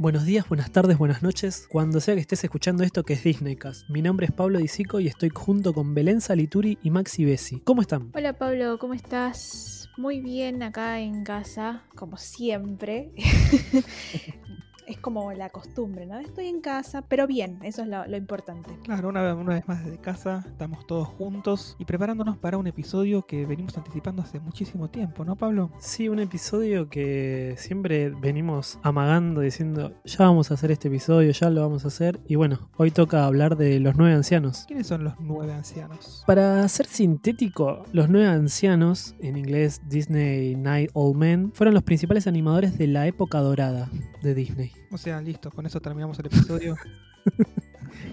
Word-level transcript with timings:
Buenos 0.00 0.24
días, 0.24 0.48
buenas 0.48 0.70
tardes, 0.70 0.96
buenas 0.96 1.24
noches, 1.24 1.66
cuando 1.68 1.98
sea 1.98 2.14
que 2.14 2.20
estés 2.20 2.44
escuchando 2.44 2.84
esto 2.84 3.02
que 3.02 3.14
es 3.14 3.24
Disneycast. 3.24 3.90
Mi 3.90 4.00
nombre 4.00 4.26
es 4.26 4.32
Pablo 4.32 4.60
Disico 4.60 5.00
y 5.00 5.08
estoy 5.08 5.28
junto 5.30 5.74
con 5.74 5.92
Belén 5.92 6.20
Salituri 6.20 6.78
y 6.84 6.90
Maxi 6.90 7.24
Bessi. 7.24 7.58
¿Cómo 7.64 7.82
están? 7.82 8.12
Hola 8.14 8.38
Pablo, 8.38 8.78
¿cómo 8.78 8.94
estás? 8.94 9.90
Muy 9.96 10.20
bien 10.20 10.62
acá 10.62 11.00
en 11.00 11.24
casa, 11.24 11.82
como 11.96 12.16
siempre. 12.16 13.10
es 14.88 14.98
como 14.98 15.32
la 15.32 15.50
costumbre, 15.50 16.06
¿no? 16.06 16.18
Estoy 16.18 16.46
en 16.46 16.60
casa, 16.60 17.02
pero 17.02 17.26
bien, 17.26 17.58
eso 17.62 17.82
es 17.82 17.88
lo, 17.88 18.06
lo 18.06 18.16
importante. 18.16 18.70
Claro, 18.84 19.10
una, 19.10 19.34
una 19.34 19.54
vez 19.54 19.68
más 19.68 19.84
desde 19.84 19.98
casa, 19.98 20.44
estamos 20.46 20.86
todos 20.86 21.06
juntos 21.08 21.76
y 21.78 21.84
preparándonos 21.84 22.38
para 22.38 22.56
un 22.56 22.66
episodio 22.66 23.26
que 23.26 23.44
venimos 23.44 23.76
anticipando 23.76 24.22
hace 24.22 24.40
muchísimo 24.40 24.88
tiempo, 24.88 25.24
¿no, 25.24 25.36
Pablo? 25.36 25.70
Sí, 25.78 26.08
un 26.08 26.18
episodio 26.18 26.88
que 26.88 27.54
siempre 27.58 28.10
venimos 28.10 28.78
amagando, 28.82 29.42
diciendo, 29.42 29.92
ya 30.04 30.24
vamos 30.24 30.50
a 30.50 30.54
hacer 30.54 30.70
este 30.70 30.88
episodio, 30.88 31.30
ya 31.30 31.50
lo 31.50 31.60
vamos 31.60 31.84
a 31.84 31.88
hacer. 31.88 32.20
Y 32.26 32.36
bueno, 32.36 32.70
hoy 32.76 32.90
toca 32.90 33.26
hablar 33.26 33.56
de 33.56 33.80
los 33.80 33.96
nueve 33.96 34.14
ancianos. 34.14 34.64
¿Quiénes 34.66 34.86
son 34.86 35.04
los 35.04 35.14
nueve 35.20 35.52
ancianos? 35.52 36.24
Para 36.26 36.66
ser 36.68 36.86
sintético, 36.86 37.84
los 37.92 38.08
nueve 38.08 38.28
ancianos, 38.28 39.14
en 39.20 39.36
inglés 39.36 39.82
Disney 39.86 40.56
Night 40.56 40.90
Old 40.94 41.16
Men, 41.16 41.52
fueron 41.52 41.74
los 41.74 41.82
principales 41.82 42.26
animadores 42.26 42.78
de 42.78 42.86
la 42.86 43.06
época 43.06 43.38
dorada 43.40 43.90
de 44.22 44.34
Disney. 44.34 44.72
O 44.90 44.98
sea, 44.98 45.20
listo, 45.20 45.50
con 45.50 45.66
eso 45.66 45.80
terminamos 45.80 46.18
el 46.18 46.26
episodio. 46.26 46.76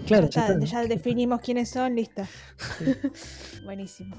Claro, 0.06 0.28
ya, 0.28 0.46
ya 0.46 0.52
está, 0.52 0.64
está. 0.64 0.82
ya 0.82 0.88
definimos 0.88 1.40
quiénes 1.40 1.70
son, 1.70 1.94
listo. 1.94 2.22
Buenísimo. 3.64 4.16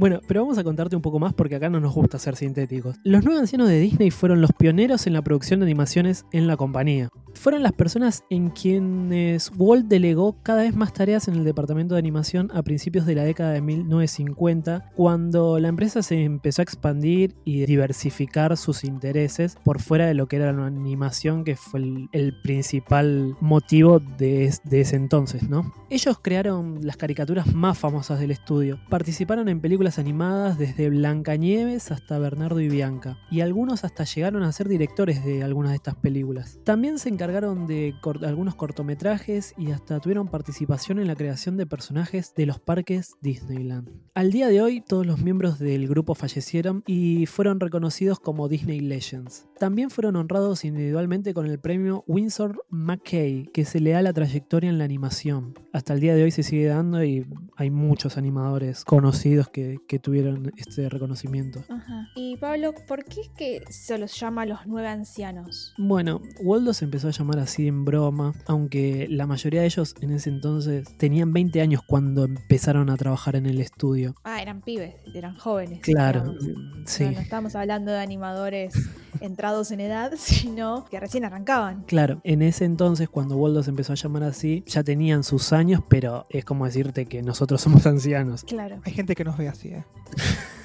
Bueno, 0.00 0.20
pero 0.26 0.40
vamos 0.40 0.56
a 0.56 0.64
contarte 0.64 0.96
un 0.96 1.02
poco 1.02 1.18
más 1.18 1.34
porque 1.34 1.56
acá 1.56 1.68
no 1.68 1.78
nos 1.78 1.92
gusta 1.92 2.18
ser 2.18 2.34
sintéticos. 2.34 2.96
Los 3.04 3.22
nueve 3.22 3.38
ancianos 3.38 3.68
de 3.68 3.78
Disney 3.78 4.10
fueron 4.10 4.40
los 4.40 4.50
pioneros 4.54 5.06
en 5.06 5.12
la 5.12 5.20
producción 5.20 5.60
de 5.60 5.66
animaciones 5.66 6.24
en 6.32 6.46
la 6.46 6.56
compañía. 6.56 7.10
Fueron 7.34 7.62
las 7.62 7.72
personas 7.72 8.24
en 8.30 8.48
quienes 8.48 9.52
Walt 9.54 9.88
delegó 9.88 10.42
cada 10.42 10.62
vez 10.62 10.74
más 10.74 10.94
tareas 10.94 11.28
en 11.28 11.34
el 11.34 11.44
departamento 11.44 11.94
de 11.94 11.98
animación 11.98 12.50
a 12.54 12.62
principios 12.62 13.04
de 13.04 13.14
la 13.14 13.24
década 13.24 13.52
de 13.52 13.60
1950, 13.60 14.90
cuando 14.96 15.58
la 15.58 15.68
empresa 15.68 16.02
se 16.02 16.24
empezó 16.24 16.62
a 16.62 16.64
expandir 16.64 17.36
y 17.44 17.66
diversificar 17.66 18.56
sus 18.56 18.84
intereses 18.84 19.58
por 19.64 19.82
fuera 19.82 20.06
de 20.06 20.14
lo 20.14 20.28
que 20.28 20.36
era 20.36 20.50
la 20.50 20.64
animación, 20.64 21.44
que 21.44 21.56
fue 21.56 21.80
el, 22.12 22.40
principal 22.42 23.36
motivo 23.40 24.00
de, 24.00 24.52
de 24.64 24.80
ese 24.80 24.96
entonces, 24.96 25.48
¿no? 25.48 25.74
Ellos 25.90 26.18
crearon 26.22 26.78
las 26.82 26.96
caricaturas 26.96 27.52
más 27.52 27.78
famosas 27.78 28.18
del 28.18 28.30
estudio. 28.30 28.78
Participaron 28.88 29.48
en 29.48 29.60
películas 29.60 29.89
animadas 29.98 30.58
desde 30.58 30.88
Blancanieves 30.88 31.90
hasta 31.90 32.18
Bernardo 32.18 32.60
y 32.60 32.68
Bianca, 32.68 33.18
y 33.30 33.40
algunos 33.40 33.84
hasta 33.84 34.04
llegaron 34.04 34.42
a 34.42 34.52
ser 34.52 34.68
directores 34.68 35.24
de 35.24 35.42
algunas 35.42 35.72
de 35.72 35.76
estas 35.76 35.96
películas. 35.96 36.60
También 36.64 36.98
se 36.98 37.08
encargaron 37.08 37.66
de 37.66 37.94
algunos 38.22 38.54
cortometrajes 38.54 39.54
y 39.58 39.72
hasta 39.72 40.00
tuvieron 40.00 40.28
participación 40.28 40.98
en 40.98 41.06
la 41.06 41.16
creación 41.16 41.56
de 41.56 41.66
personajes 41.66 42.34
de 42.34 42.46
los 42.46 42.60
parques 42.60 43.16
Disneyland. 43.20 43.90
Al 44.14 44.30
día 44.30 44.48
de 44.48 44.62
hoy, 44.62 44.80
todos 44.80 45.06
los 45.06 45.20
miembros 45.20 45.58
del 45.58 45.88
grupo 45.88 46.14
fallecieron 46.14 46.82
y 46.86 47.26
fueron 47.26 47.60
reconocidos 47.60 48.20
como 48.20 48.48
Disney 48.48 48.80
Legends. 48.80 49.49
También 49.60 49.90
fueron 49.90 50.16
honrados 50.16 50.64
individualmente 50.64 51.34
con 51.34 51.44
el 51.44 51.60
premio 51.60 52.02
Winsor 52.06 52.64
McKay, 52.70 53.50
que 53.52 53.66
se 53.66 53.78
le 53.78 53.90
da 53.90 54.00
la 54.00 54.14
trayectoria 54.14 54.70
en 54.70 54.78
la 54.78 54.84
animación. 54.84 55.52
Hasta 55.74 55.92
el 55.92 56.00
día 56.00 56.14
de 56.14 56.22
hoy 56.22 56.30
se 56.30 56.42
sigue 56.42 56.64
dando 56.64 57.04
y 57.04 57.26
hay 57.56 57.68
muchos 57.68 58.16
animadores 58.16 58.86
conocidos 58.86 59.50
que, 59.50 59.76
que 59.86 59.98
tuvieron 59.98 60.50
este 60.56 60.88
reconocimiento. 60.88 61.62
Ajá. 61.68 62.08
Y 62.16 62.38
Pablo, 62.38 62.74
¿por 62.88 63.04
qué 63.04 63.20
es 63.20 63.28
que 63.36 63.62
se 63.68 63.98
los 63.98 64.18
llama 64.18 64.46
los 64.46 64.60
nueve 64.64 64.88
ancianos? 64.88 65.74
Bueno, 65.76 66.22
Waldo 66.42 66.72
se 66.72 66.86
empezó 66.86 67.08
a 67.08 67.10
llamar 67.10 67.40
así 67.40 67.68
en 67.68 67.84
broma, 67.84 68.32
aunque 68.46 69.08
la 69.10 69.26
mayoría 69.26 69.60
de 69.60 69.66
ellos 69.66 69.94
en 70.00 70.12
ese 70.12 70.30
entonces 70.30 70.88
tenían 70.96 71.34
20 71.34 71.60
años 71.60 71.82
cuando 71.86 72.24
empezaron 72.24 72.88
a 72.88 72.96
trabajar 72.96 73.36
en 73.36 73.44
el 73.44 73.60
estudio. 73.60 74.14
Ah, 74.24 74.40
eran 74.40 74.62
pibes, 74.62 74.94
eran 75.14 75.36
jóvenes. 75.36 75.80
Claro, 75.82 76.34
digamos. 76.40 76.78
sí. 76.86 77.04
No, 77.04 77.10
no 77.10 77.20
estamos 77.20 77.54
hablando 77.54 77.92
de 77.92 77.98
animadores 77.98 78.72
entrados 79.20 79.49
en 79.70 79.80
edad, 79.80 80.12
sino 80.16 80.86
que 80.90 81.00
recién 81.00 81.24
arrancaban. 81.24 81.82
Claro, 81.82 82.20
en 82.24 82.42
ese 82.42 82.64
entonces 82.64 83.08
cuando 83.08 83.36
Waldo 83.36 83.62
se 83.62 83.70
empezó 83.70 83.92
a 83.92 83.96
llamar 83.96 84.22
así, 84.22 84.64
ya 84.66 84.84
tenían 84.84 85.24
sus 85.24 85.52
años, 85.52 85.82
pero 85.88 86.24
es 86.30 86.44
como 86.44 86.64
decirte 86.66 87.06
que 87.06 87.22
nosotros 87.22 87.60
somos 87.60 87.86
ancianos. 87.86 88.44
Claro. 88.44 88.80
Hay 88.84 88.92
gente 88.92 89.14
que 89.14 89.24
nos 89.24 89.36
ve 89.36 89.48
así, 89.48 89.68
¿eh? 89.68 89.84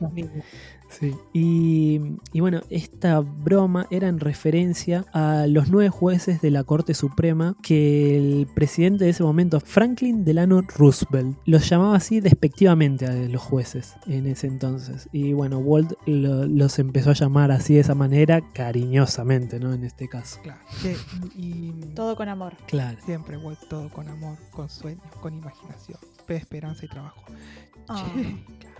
Los 0.00 0.12
niños. 0.12 0.44
Sí. 0.88 1.14
Y, 1.32 2.00
y 2.32 2.40
bueno, 2.40 2.60
esta 2.70 3.18
broma 3.18 3.88
era 3.90 4.06
en 4.06 4.20
referencia 4.20 5.04
a 5.12 5.46
los 5.48 5.68
nueve 5.68 5.90
jueces 5.90 6.40
de 6.40 6.52
la 6.52 6.62
Corte 6.62 6.94
Suprema 6.94 7.56
que 7.60 8.16
el 8.16 8.46
presidente 8.54 9.02
de 9.04 9.10
ese 9.10 9.24
momento, 9.24 9.58
Franklin 9.58 10.24
Delano 10.24 10.62
Roosevelt, 10.62 11.36
los 11.44 11.68
llamaba 11.68 11.96
así 11.96 12.20
despectivamente 12.20 13.04
a 13.06 13.12
los 13.14 13.42
jueces 13.42 13.94
en 14.06 14.28
ese 14.28 14.46
entonces. 14.46 15.08
Y 15.12 15.32
bueno, 15.32 15.58
Walt 15.58 15.92
lo- 16.06 16.46
los 16.46 16.78
empezó 16.78 17.10
a 17.10 17.14
llamar 17.14 17.50
así 17.50 17.74
de 17.74 17.80
esa 17.80 17.96
manera, 17.96 18.40
cariñosamente, 18.52 19.58
¿no? 19.58 19.72
En 19.74 19.82
este 19.82 20.08
caso. 20.08 20.38
Claro. 20.42 20.60
Che, 20.82 20.96
y, 21.36 21.46
y 21.70 21.72
Todo 21.96 22.14
con 22.14 22.28
amor. 22.28 22.54
Claro. 22.68 22.96
siempre, 23.04 23.36
Walt, 23.38 23.58
todo 23.68 23.88
con 23.90 24.08
amor, 24.08 24.38
con 24.52 24.68
sueños, 24.70 25.02
con 25.20 25.34
imaginación, 25.34 25.98
fe, 26.26 26.36
esperanza 26.36 26.84
y 26.84 26.88
trabajo. 26.88 27.22
Ah. 27.88 28.06
Claro. 28.14 28.75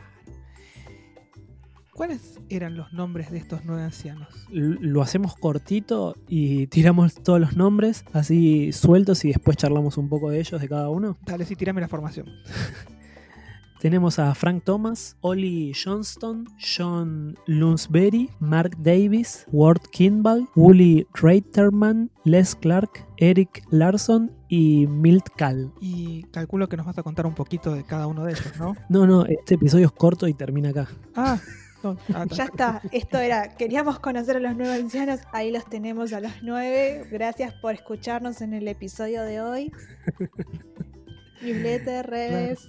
¿Cuáles 1.97 2.39
eran 2.51 2.77
los 2.77 2.93
nombres 2.93 3.31
de 3.31 3.39
estos 3.39 3.63
nueve 3.65 3.83
ancianos? 3.83 4.29
Lo 4.51 5.01
hacemos 5.01 5.35
cortito 5.35 6.15
y 6.29 6.67
tiramos 6.67 7.15
todos 7.15 7.41
los 7.41 7.57
nombres 7.57 8.05
así 8.13 8.71
sueltos 8.73 9.25
y 9.25 9.29
después 9.29 9.57
charlamos 9.57 9.97
un 9.97 10.11
poco 10.11 10.29
de 10.29 10.39
ellos, 10.39 10.61
de 10.61 10.69
cada 10.69 10.91
uno. 10.91 11.17
Dale, 11.25 11.47
sí, 11.47 11.57
tirame 11.57 11.81
la 11.81 11.89
formación. 11.89 12.27
Tenemos 13.81 14.19
a 14.19 14.35
Frank 14.35 14.65
Thomas, 14.65 15.17
Ollie 15.23 15.73
Johnston, 15.73 16.47
John 16.59 17.35
Lunsberry, 17.47 18.29
Mark 18.41 18.77
Davis, 18.79 19.47
Ward 19.51 19.81
Kimball, 19.91 20.47
Wooly 20.55 21.07
Reiterman, 21.15 22.11
Les 22.25 22.55
Clark, 22.55 23.07
Eric 23.17 23.63
Larson 23.71 24.33
y 24.51 24.87
Milt 24.87 25.29
Kahl. 25.37 25.73
Y 25.81 26.25
calculo 26.25 26.69
que 26.69 26.77
nos 26.77 26.85
vas 26.85 26.99
a 26.99 27.03
contar 27.03 27.25
un 27.25 27.35
poquito 27.35 27.75
de 27.75 27.85
cada 27.85 28.07
uno 28.07 28.25
de 28.25 28.33
ellos, 28.33 28.53
¿no? 28.59 28.75
No, 28.91 29.07
no, 29.07 29.25
este 29.25 29.55
episodio 29.55 29.87
es 29.87 29.93
corto 29.93 30.29
y 30.29 30.35
termina 30.35 30.69
acá. 30.69 30.89
Ah, 31.15 31.39
no, 31.95 31.99
ah, 32.15 32.27
Ya 32.31 32.45
está, 32.45 32.83
esto 32.93 33.19
era, 33.19 33.55
queríamos 33.57 33.99
conocer 34.01 34.37
a 34.37 34.41
los 34.41 34.57
nueve 34.57 34.75
ancianos, 34.75 35.21
ahí 35.33 35.51
los 35.51 35.65
tenemos 35.69 36.13
a 36.13 36.21
los 36.21 36.33
nueve. 36.43 37.07
Gracias 37.11 37.53
por 37.55 37.75
escucharnos 37.75 38.41
en 38.41 38.53
el 38.55 38.67
episodio 38.69 39.23
de 39.23 39.41
hoy. 39.41 39.73
Newsletter, 41.43 42.07
redes. 42.07 42.69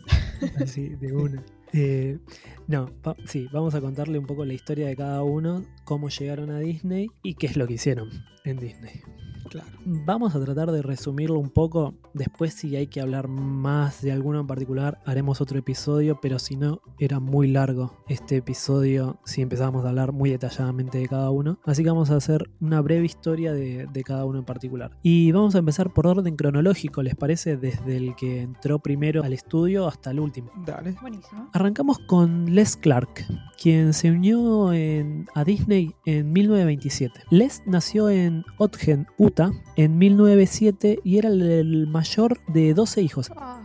Así, 0.61 0.89
de 0.89 1.13
una. 1.13 1.44
Eh, 1.73 2.17
no, 2.67 2.89
va- 3.05 3.16
sí, 3.25 3.47
vamos 3.51 3.75
a 3.75 3.81
contarle 3.81 4.19
un 4.19 4.25
poco 4.25 4.45
la 4.45 4.53
historia 4.53 4.88
de 4.88 4.95
cada 4.95 5.23
uno, 5.23 5.63
cómo 5.85 6.09
llegaron 6.09 6.49
a 6.51 6.59
Disney 6.59 7.07
y 7.23 7.35
qué 7.35 7.47
es 7.47 7.57
lo 7.57 7.67
que 7.67 7.73
hicieron 7.73 8.09
en 8.45 8.57
Disney. 8.57 9.01
Claro. 9.50 9.68
Vamos 9.85 10.35
a 10.35 10.40
tratar 10.44 10.72
de 10.72 10.81
resumirlo 10.81 11.40
un 11.40 11.50
poco. 11.50 11.94
Después, 12.13 12.53
si 12.53 12.75
hay 12.75 12.88
que 12.88 13.02
hablar 13.02 13.28
más 13.28 14.02
de 14.02 14.12
alguno 14.12 14.40
en 14.40 14.47
particular, 14.47 15.00
haremos 15.06 15.41
otro 15.41 15.58
episodio. 15.59 16.19
Pero 16.22 16.40
si 16.40 16.56
no, 16.56 16.81
era 17.00 17.19
muy 17.19 17.47
largo 17.47 17.94
este 18.08 18.38
episodio 18.38 19.19
si 19.25 19.41
empezábamos 19.41 19.85
a 19.85 19.90
hablar 19.90 20.12
muy 20.12 20.30
detalladamente 20.30 20.97
de 21.00 21.08
cada 21.08 21.30
uno. 21.31 21.59
Así 21.66 21.84
que 21.84 21.90
vamos 21.90 22.09
a 22.12 22.16
hacer 22.16 22.50
una 22.59 22.81
breve 22.81 23.06
historia 23.06 23.53
de, 23.53 23.88
de 23.91 24.03
cada 24.03 24.25
uno 24.25 24.40
en 24.40 24.46
particular. 24.46 24.91
Y 25.03 25.31
vamos 25.31 25.56
a 25.56 25.59
empezar 25.59 25.94
por 25.94 26.08
orden 26.08 26.35
cronológico, 26.35 27.02
¿les 27.03 27.16
parece? 27.16 27.58
Desde 27.58 27.97
el 27.97 28.16
que 28.16 28.41
entró 28.41 28.79
primero 28.79 29.24
al 29.24 29.34
estudio 29.34 29.88
hasta 29.88 30.12
el 30.12 30.19
último. 30.19 30.52
Dale. 30.66 30.96
Buenísimo. 31.02 31.50
Arrancamos 31.53 32.00
con 32.00 32.53
Les 32.56 32.75
Clark, 32.78 33.25
quien 33.62 33.94
se 33.94 34.12
unió 34.12 34.74
en- 34.74 35.28
a 35.35 35.44
Disney 35.44 35.94
en 36.06 36.31
1927. 36.34 37.22
Les 37.29 37.62
nació 37.66 38.09
en 38.09 38.44
Ogden, 38.58 39.08
Utah, 39.37 39.51
en 39.75 39.97
1907 39.99 40.99
y 41.03 41.17
era 41.19 41.29
el, 41.29 41.85
mayor 41.87 42.39
de 42.47 42.73
12 42.73 43.01
hijos. 43.03 43.31
Ah, 43.35 43.61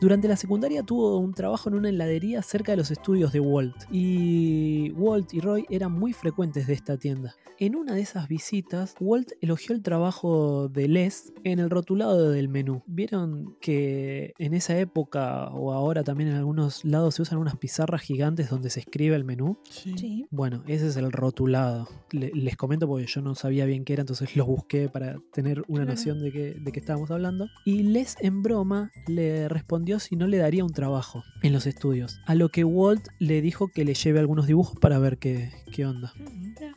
Durante 0.00 0.28
la 0.28 0.36
secundaria 0.36 0.82
tuvo 0.82 1.18
un 1.18 1.32
trabajo 1.32 1.68
en 1.68 1.74
una 1.76 1.88
heladería 1.88 2.42
cerca 2.42 2.72
de 2.72 2.76
los 2.76 2.90
estudios 2.90 3.32
de 3.32 3.40
Walt. 3.40 3.74
Y 3.90 4.90
Walt 4.92 5.32
y 5.32 5.40
Roy 5.40 5.64
eran 5.70 5.92
muy 5.92 6.12
frecuentes 6.12 6.66
de 6.66 6.74
esta 6.74 6.96
tienda. 6.98 7.34
En 7.58 7.74
una 7.74 7.94
de 7.94 8.02
esas 8.02 8.28
visitas, 8.28 8.94
Walt 9.00 9.32
elogió 9.40 9.74
el 9.74 9.82
trabajo 9.82 10.68
de 10.68 10.88
Les 10.88 11.32
en 11.44 11.58
el 11.58 11.70
rotulado 11.70 12.30
del 12.30 12.48
menú. 12.48 12.82
Vieron 12.86 13.56
que 13.60 14.34
en 14.38 14.52
esa 14.52 14.78
época 14.78 15.48
o 15.48 15.72
ahora 15.72 16.04
también 16.04 16.28
en 16.28 16.36
algunos 16.36 16.84
lados 16.84 17.14
se 17.14 17.22
usan 17.22 17.38
unas 17.38 17.56
pizarras 17.56 18.02
gigantes 18.02 18.50
donde 18.50 18.68
se 18.68 18.80
escribe 18.80 19.16
el 19.16 19.24
menú. 19.24 19.56
Sí. 19.70 20.26
Bueno, 20.30 20.62
ese 20.66 20.88
es 20.88 20.96
el 20.98 21.10
rotulado. 21.10 21.88
Le- 22.10 22.32
les 22.34 22.56
comento 22.58 22.86
porque 22.86 23.06
yo 23.06 23.22
no 23.22 23.34
sabía 23.34 23.64
bien 23.64 23.86
qué 23.86 23.94
era, 23.94 24.02
entonces 24.02 24.36
lo 24.36 24.44
busqué 24.44 24.90
para 24.90 25.16
tener 25.32 25.62
una 25.68 25.86
noción 25.86 26.20
de 26.20 26.32
qué, 26.32 26.54
de 26.60 26.72
qué 26.72 26.80
estábamos 26.80 27.10
hablando. 27.10 27.46
Y 27.64 27.84
Les 27.84 28.16
en 28.20 28.42
broma 28.42 28.90
le 29.06 29.48
respondió 29.48 29.85
preguntió 29.86 30.00
si 30.00 30.16
no 30.16 30.26
le 30.26 30.38
daría 30.38 30.64
un 30.64 30.72
trabajo 30.72 31.22
en 31.42 31.52
los 31.52 31.66
estudios, 31.66 32.20
a 32.26 32.34
lo 32.34 32.48
que 32.48 32.64
Walt 32.64 33.06
le 33.20 33.40
dijo 33.40 33.68
que 33.68 33.84
le 33.84 33.94
lleve 33.94 34.18
algunos 34.18 34.46
dibujos 34.46 34.76
para 34.80 34.98
ver 34.98 35.18
qué, 35.18 35.52
qué 35.72 35.86
onda. 35.86 36.12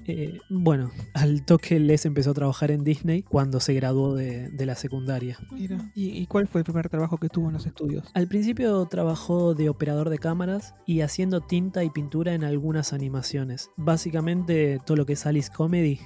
Eh, 0.06 0.40
bueno, 0.50 0.92
al 1.14 1.46
toque 1.46 1.80
Les 1.80 2.06
empezó 2.06 2.32
a 2.32 2.34
trabajar 2.34 2.72
en 2.72 2.84
Disney 2.84 3.24
cuando 3.24 3.60
se 3.60 3.74
graduó 3.74 4.16
de, 4.16 4.50
de 4.50 4.66
la 4.66 4.76
secundaria. 4.76 5.38
Mira. 5.52 5.92
¿Y, 5.96 6.10
y 6.10 6.28
cuál 6.28 6.48
fue 6.48 6.62
el 6.62 6.66
primer 6.66 6.90
trabajo 6.90 7.18
que 7.18 7.30
tuvo 7.30 7.48
en 7.48 7.54
los 7.54 7.66
estudios? 7.66 8.06
Al 8.14 8.28
principio 8.28 8.86
trabajó 8.86 9.56
de 9.56 9.70
operador 9.70 10.10
de 10.10 10.20
cámaras 10.20 10.76
y 10.86 11.02
haciendo 11.02 11.42
tinta 11.42 11.84
y 11.84 11.90
pintura 11.90 12.34
en 12.34 12.44
algunas 12.44 12.94
animaciones. 12.94 13.72
Básicamente 13.78 14.80
todo 14.86 14.98
lo 14.98 15.06
que 15.06 15.14
es 15.14 15.26
Alice 15.26 15.50
Comedy 15.52 16.00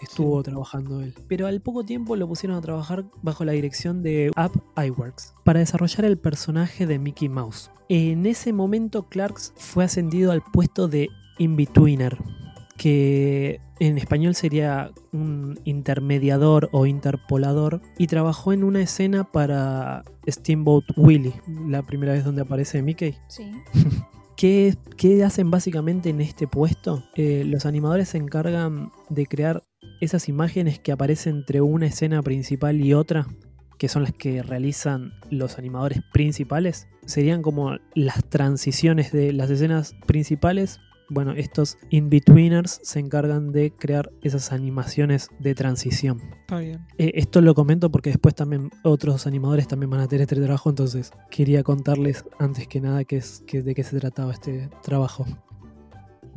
estuvo 0.00 0.42
trabajando 0.42 1.00
él. 1.00 1.14
Pero 1.28 1.46
al 1.46 1.60
poco 1.60 1.84
tiempo 1.84 2.16
lo 2.16 2.28
pusieron 2.28 2.56
a 2.56 2.60
trabajar 2.60 3.04
bajo 3.22 3.44
la 3.44 3.52
dirección 3.52 4.02
de 4.02 4.30
Up 4.36 4.62
Iworks 4.82 5.34
para 5.44 5.60
desarrollar 5.60 6.04
el 6.04 6.18
personaje 6.18 6.86
de 6.86 6.98
Mickey 6.98 7.28
Mouse. 7.28 7.70
En 7.88 8.26
ese 8.26 8.52
momento 8.52 9.08
Clarks 9.08 9.52
fue 9.56 9.84
ascendido 9.84 10.32
al 10.32 10.42
puesto 10.42 10.88
de 10.88 11.08
In-Betweener, 11.38 12.18
que 12.76 13.60
en 13.78 13.98
español 13.98 14.34
sería 14.34 14.90
un 15.12 15.60
intermediador 15.64 16.68
o 16.72 16.86
interpolador, 16.86 17.80
y 17.98 18.06
trabajó 18.06 18.52
en 18.52 18.64
una 18.64 18.80
escena 18.80 19.24
para 19.24 20.04
Steamboat 20.28 20.84
Willie, 20.96 21.34
la 21.66 21.82
primera 21.82 22.12
vez 22.12 22.24
donde 22.24 22.42
aparece 22.42 22.82
Mickey. 22.82 23.16
Sí. 23.28 23.52
¿Qué, 24.36 24.76
qué 24.98 25.24
hacen 25.24 25.50
básicamente 25.50 26.10
en 26.10 26.20
este 26.20 26.46
puesto? 26.46 27.02
Eh, 27.14 27.44
los 27.46 27.64
animadores 27.64 28.10
se 28.10 28.18
encargan 28.18 28.92
de 29.08 29.24
crear 29.26 29.62
esas 30.00 30.28
imágenes 30.28 30.78
que 30.78 30.92
aparecen 30.92 31.36
entre 31.36 31.60
una 31.60 31.86
escena 31.86 32.22
principal 32.22 32.80
y 32.80 32.94
otra, 32.94 33.26
que 33.78 33.88
son 33.88 34.02
las 34.02 34.12
que 34.12 34.42
realizan 34.42 35.12
los 35.30 35.58
animadores 35.58 36.00
principales. 36.12 36.88
Serían 37.04 37.42
como 37.42 37.76
las 37.94 38.24
transiciones 38.24 39.12
de 39.12 39.32
las 39.32 39.50
escenas 39.50 39.94
principales 40.06 40.80
bueno, 41.08 41.32
estos 41.32 41.78
in-betweeners 41.90 42.80
se 42.82 42.98
encargan 42.98 43.52
de 43.52 43.72
crear 43.72 44.10
esas 44.22 44.52
animaciones 44.52 45.28
de 45.38 45.54
transición. 45.54 46.20
Está 46.40 46.58
bien. 46.58 46.84
Eh, 46.98 47.12
esto 47.14 47.40
lo 47.40 47.54
comento 47.54 47.90
porque 47.90 48.10
después 48.10 48.34
también 48.34 48.70
otros 48.82 49.26
animadores 49.26 49.68
también 49.68 49.90
van 49.90 50.00
a 50.00 50.08
tener 50.08 50.22
este 50.22 50.36
trabajo, 50.36 50.70
entonces 50.70 51.12
quería 51.30 51.62
contarles 51.62 52.24
antes 52.38 52.66
que 52.66 52.80
nada 52.80 53.04
qué 53.04 53.16
es, 53.16 53.44
de 53.46 53.74
qué 53.74 53.84
se 53.84 53.98
trataba 54.00 54.32
este 54.32 54.68
trabajo. 54.82 55.26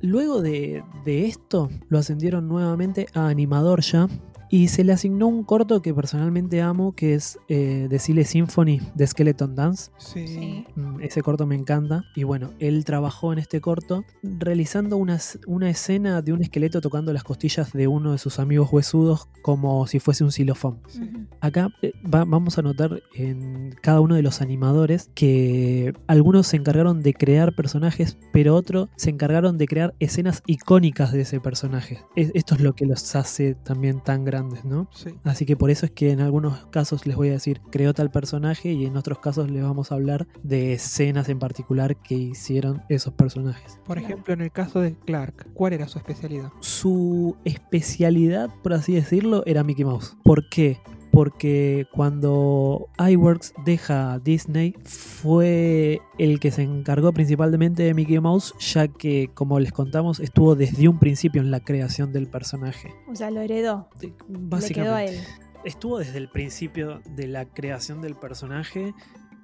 Luego 0.01 0.41
de, 0.41 0.83
de 1.03 1.25
esto, 1.25 1.69
lo 1.89 1.99
ascendieron 1.99 2.47
nuevamente 2.47 3.07
a 3.13 3.27
animador 3.27 3.81
ya. 3.81 4.07
Y 4.49 4.67
se 4.69 4.83
le 4.83 4.93
asignó 4.93 5.27
un 5.27 5.43
corto 5.43 5.81
que 5.81 5.93
personalmente 5.93 6.61
amo, 6.61 6.93
que 6.93 7.13
es 7.13 7.37
eh, 7.49 7.85
The 7.89 7.99
Silly 7.99 8.23
Symphony 8.25 8.81
de 8.95 9.05
Skeleton 9.07 9.55
Dance. 9.55 9.91
Sí. 9.97 10.27
Sí. 10.27 10.65
Mm, 10.75 11.01
Ese 11.01 11.21
corto 11.21 11.45
me 11.45 11.55
encanta. 11.55 12.03
Y 12.15 12.23
bueno, 12.23 12.51
él 12.59 12.83
trabajó 12.85 13.31
en 13.31 13.39
este 13.39 13.61
corto 13.61 14.03
realizando 14.23 14.97
una, 14.97 15.19
una 15.47 15.69
escena 15.69 16.21
de 16.21 16.33
un 16.33 16.41
esqueleto 16.41 16.81
tocando 16.81 17.13
las 17.13 17.23
costillas 17.23 17.71
de 17.73 17.87
uno 17.87 18.11
de 18.13 18.17
sus 18.17 18.39
amigos 18.39 18.69
huesudos 18.71 19.27
como 19.41 19.85
si 19.87 19.99
fuese 19.99 20.23
un 20.23 20.31
xilofón. 20.31 20.79
Sí. 20.87 21.09
Acá 21.41 21.69
eh, 21.81 21.91
va- 22.03 22.25
vamos 22.25 22.57
a 22.57 22.61
notar 22.61 23.01
en 23.13 23.75
cada 23.81 24.01
uno 24.01 24.15
de 24.15 24.23
los 24.23 24.41
animadores 24.41 25.09
que 25.13 25.93
algunos 26.07 26.47
se 26.47 26.57
encargaron 26.57 27.01
de 27.03 27.13
crear 27.13 27.53
personajes, 27.55 28.17
pero 28.33 28.55
otros 28.55 28.89
se 28.95 29.09
encargaron 29.11 29.57
de 29.57 29.67
crear 29.67 29.93
escenas 29.99 30.41
icónicas 30.47 31.11
de 31.13 31.21
ese 31.21 31.39
personaje. 31.39 31.99
Es- 32.15 32.31
esto 32.33 32.55
es 32.55 32.61
lo 32.61 32.73
que 32.73 32.85
los 32.85 33.15
hace 33.15 33.53
también 33.55 34.01
tan 34.03 34.25
grandes, 34.25 34.38
¿no? 34.65 34.87
Sí. 34.91 35.15
Así 35.23 35.45
que 35.45 35.55
por 35.55 35.69
eso 35.69 35.85
es 35.85 35.91
que 35.91 36.11
en 36.11 36.21
algunos 36.21 36.65
casos 36.67 37.05
les 37.05 37.15
voy 37.15 37.29
a 37.29 37.33
decir 37.33 37.61
creó 37.71 37.93
tal 37.93 38.11
personaje 38.11 38.71
y 38.71 38.85
en 38.85 38.97
otros 38.97 39.19
casos 39.19 39.49
les 39.49 39.63
vamos 39.63 39.91
a 39.91 39.95
hablar 39.95 40.27
de 40.43 40.73
escenas 40.73 41.29
en 41.29 41.39
particular 41.39 41.95
que 41.97 42.15
hicieron 42.15 42.83
esos 42.89 43.13
personajes. 43.13 43.79
Por 43.85 43.97
ejemplo, 43.97 44.33
en 44.33 44.41
el 44.41 44.51
caso 44.51 44.79
de 44.79 44.95
Clark, 44.95 45.53
¿cuál 45.53 45.73
era 45.73 45.87
su 45.87 45.97
especialidad? 45.97 46.51
Su 46.59 47.35
especialidad, 47.45 48.49
por 48.63 48.73
así 48.73 48.93
decirlo, 48.93 49.43
era 49.45 49.63
Mickey 49.63 49.85
Mouse. 49.85 50.17
¿Por 50.23 50.47
qué? 50.49 50.79
Porque 51.11 51.87
cuando 51.91 52.87
iWorks 52.99 53.53
deja 53.65 54.19
Disney 54.19 54.75
fue 54.83 56.01
el 56.17 56.39
que 56.39 56.51
se 56.51 56.63
encargó 56.63 57.11
principalmente 57.13 57.83
de 57.83 57.93
Mickey 57.93 58.19
Mouse, 58.19 58.53
ya 58.59 58.87
que, 58.87 59.29
como 59.33 59.59
les 59.59 59.71
contamos, 59.71 60.19
estuvo 60.19 60.55
desde 60.55 60.87
un 60.87 60.99
principio 60.99 61.41
en 61.41 61.51
la 61.51 61.59
creación 61.59 62.11
del 62.13 62.27
personaje. 62.27 62.93
O 63.11 63.15
sea, 63.15 63.31
lo 63.31 63.41
heredó. 63.41 63.89
Le 64.01 64.11
quedó 64.11 64.15
a 64.23 64.25
Básicamente. 64.29 65.17
él. 65.17 65.23
estuvo 65.65 65.97
desde 65.99 66.17
el 66.19 66.29
principio 66.29 67.01
de 67.15 67.27
la 67.27 67.45
creación 67.45 68.01
del 68.01 68.15
personaje 68.15 68.93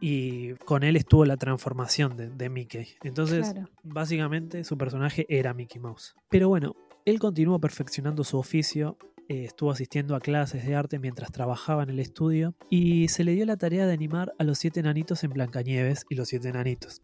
y 0.02 0.54
con 0.66 0.84
él 0.84 0.96
estuvo 0.96 1.26
la 1.26 1.38
transformación 1.38 2.16
de, 2.16 2.30
de 2.30 2.50
Mickey. 2.50 2.88
Entonces, 3.04 3.52
Claro. 3.52 3.70
básicamente 3.84 4.64
su 4.64 4.78
personaje 4.78 5.26
era 5.30 5.54
Mickey 5.54 5.82
Mouse. 5.82 6.16
Pero 6.30 6.50
bueno, 6.50 6.76
él 7.06 7.20
continuó 7.20 7.60
perfeccionando 7.60 8.24
su 8.24 8.38
oficio, 8.38 8.98
eh, 9.30 9.46
estuvo 9.46 9.72
asistiendo 9.72 10.16
a 10.16 10.20
clases 10.20 10.66
de 10.66 10.76
arte 10.76 11.00
mientras 11.00 11.32
trabajaba 11.32 11.84
en 11.84 11.90
el 11.90 12.00
estudio 12.00 12.54
y 12.70 13.08
se 13.08 13.24
le 13.24 13.32
dio 13.34 13.46
la 13.46 13.58
tarea 13.58 13.86
de 13.88 13.94
animar 13.94 14.34
a 14.40 14.44
los 14.44 14.58
siete 14.60 14.80
enanitos 14.80 15.24
en 15.24 15.32
Blancanieves 15.32 16.06
y 16.10 16.16
los 16.16 16.28
siete 16.30 16.50
enanitos. 16.50 17.02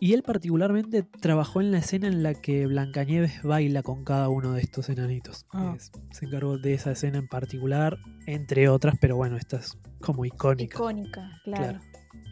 Y 0.00 0.12
él 0.14 0.22
particularmente 0.22 1.02
trabajó 1.02 1.60
en 1.60 1.70
la 1.70 1.78
escena 1.78 2.08
en 2.08 2.22
la 2.22 2.34
que 2.34 2.66
Blancanieves 2.66 3.42
baila 3.42 3.82
con 3.82 4.04
cada 4.04 4.28
uno 4.28 4.52
de 4.52 4.60
estos 4.62 4.88
enanitos. 4.88 5.46
Ah. 5.52 5.74
Es- 5.76 5.90
se 6.10 6.26
encargó 6.26 6.58
de 6.58 6.74
esa 6.74 6.92
escena 6.92 7.18
en 7.18 7.28
particular, 7.28 7.96
entre 8.26 8.68
otras, 8.68 8.96
pero 9.00 9.16
bueno, 9.16 9.36
esta 9.36 9.56
es 9.58 9.78
como 10.00 10.24
icónica. 10.24 10.76
Icónica, 10.76 11.40
claro. 11.44 11.62
Claro. 11.64 11.80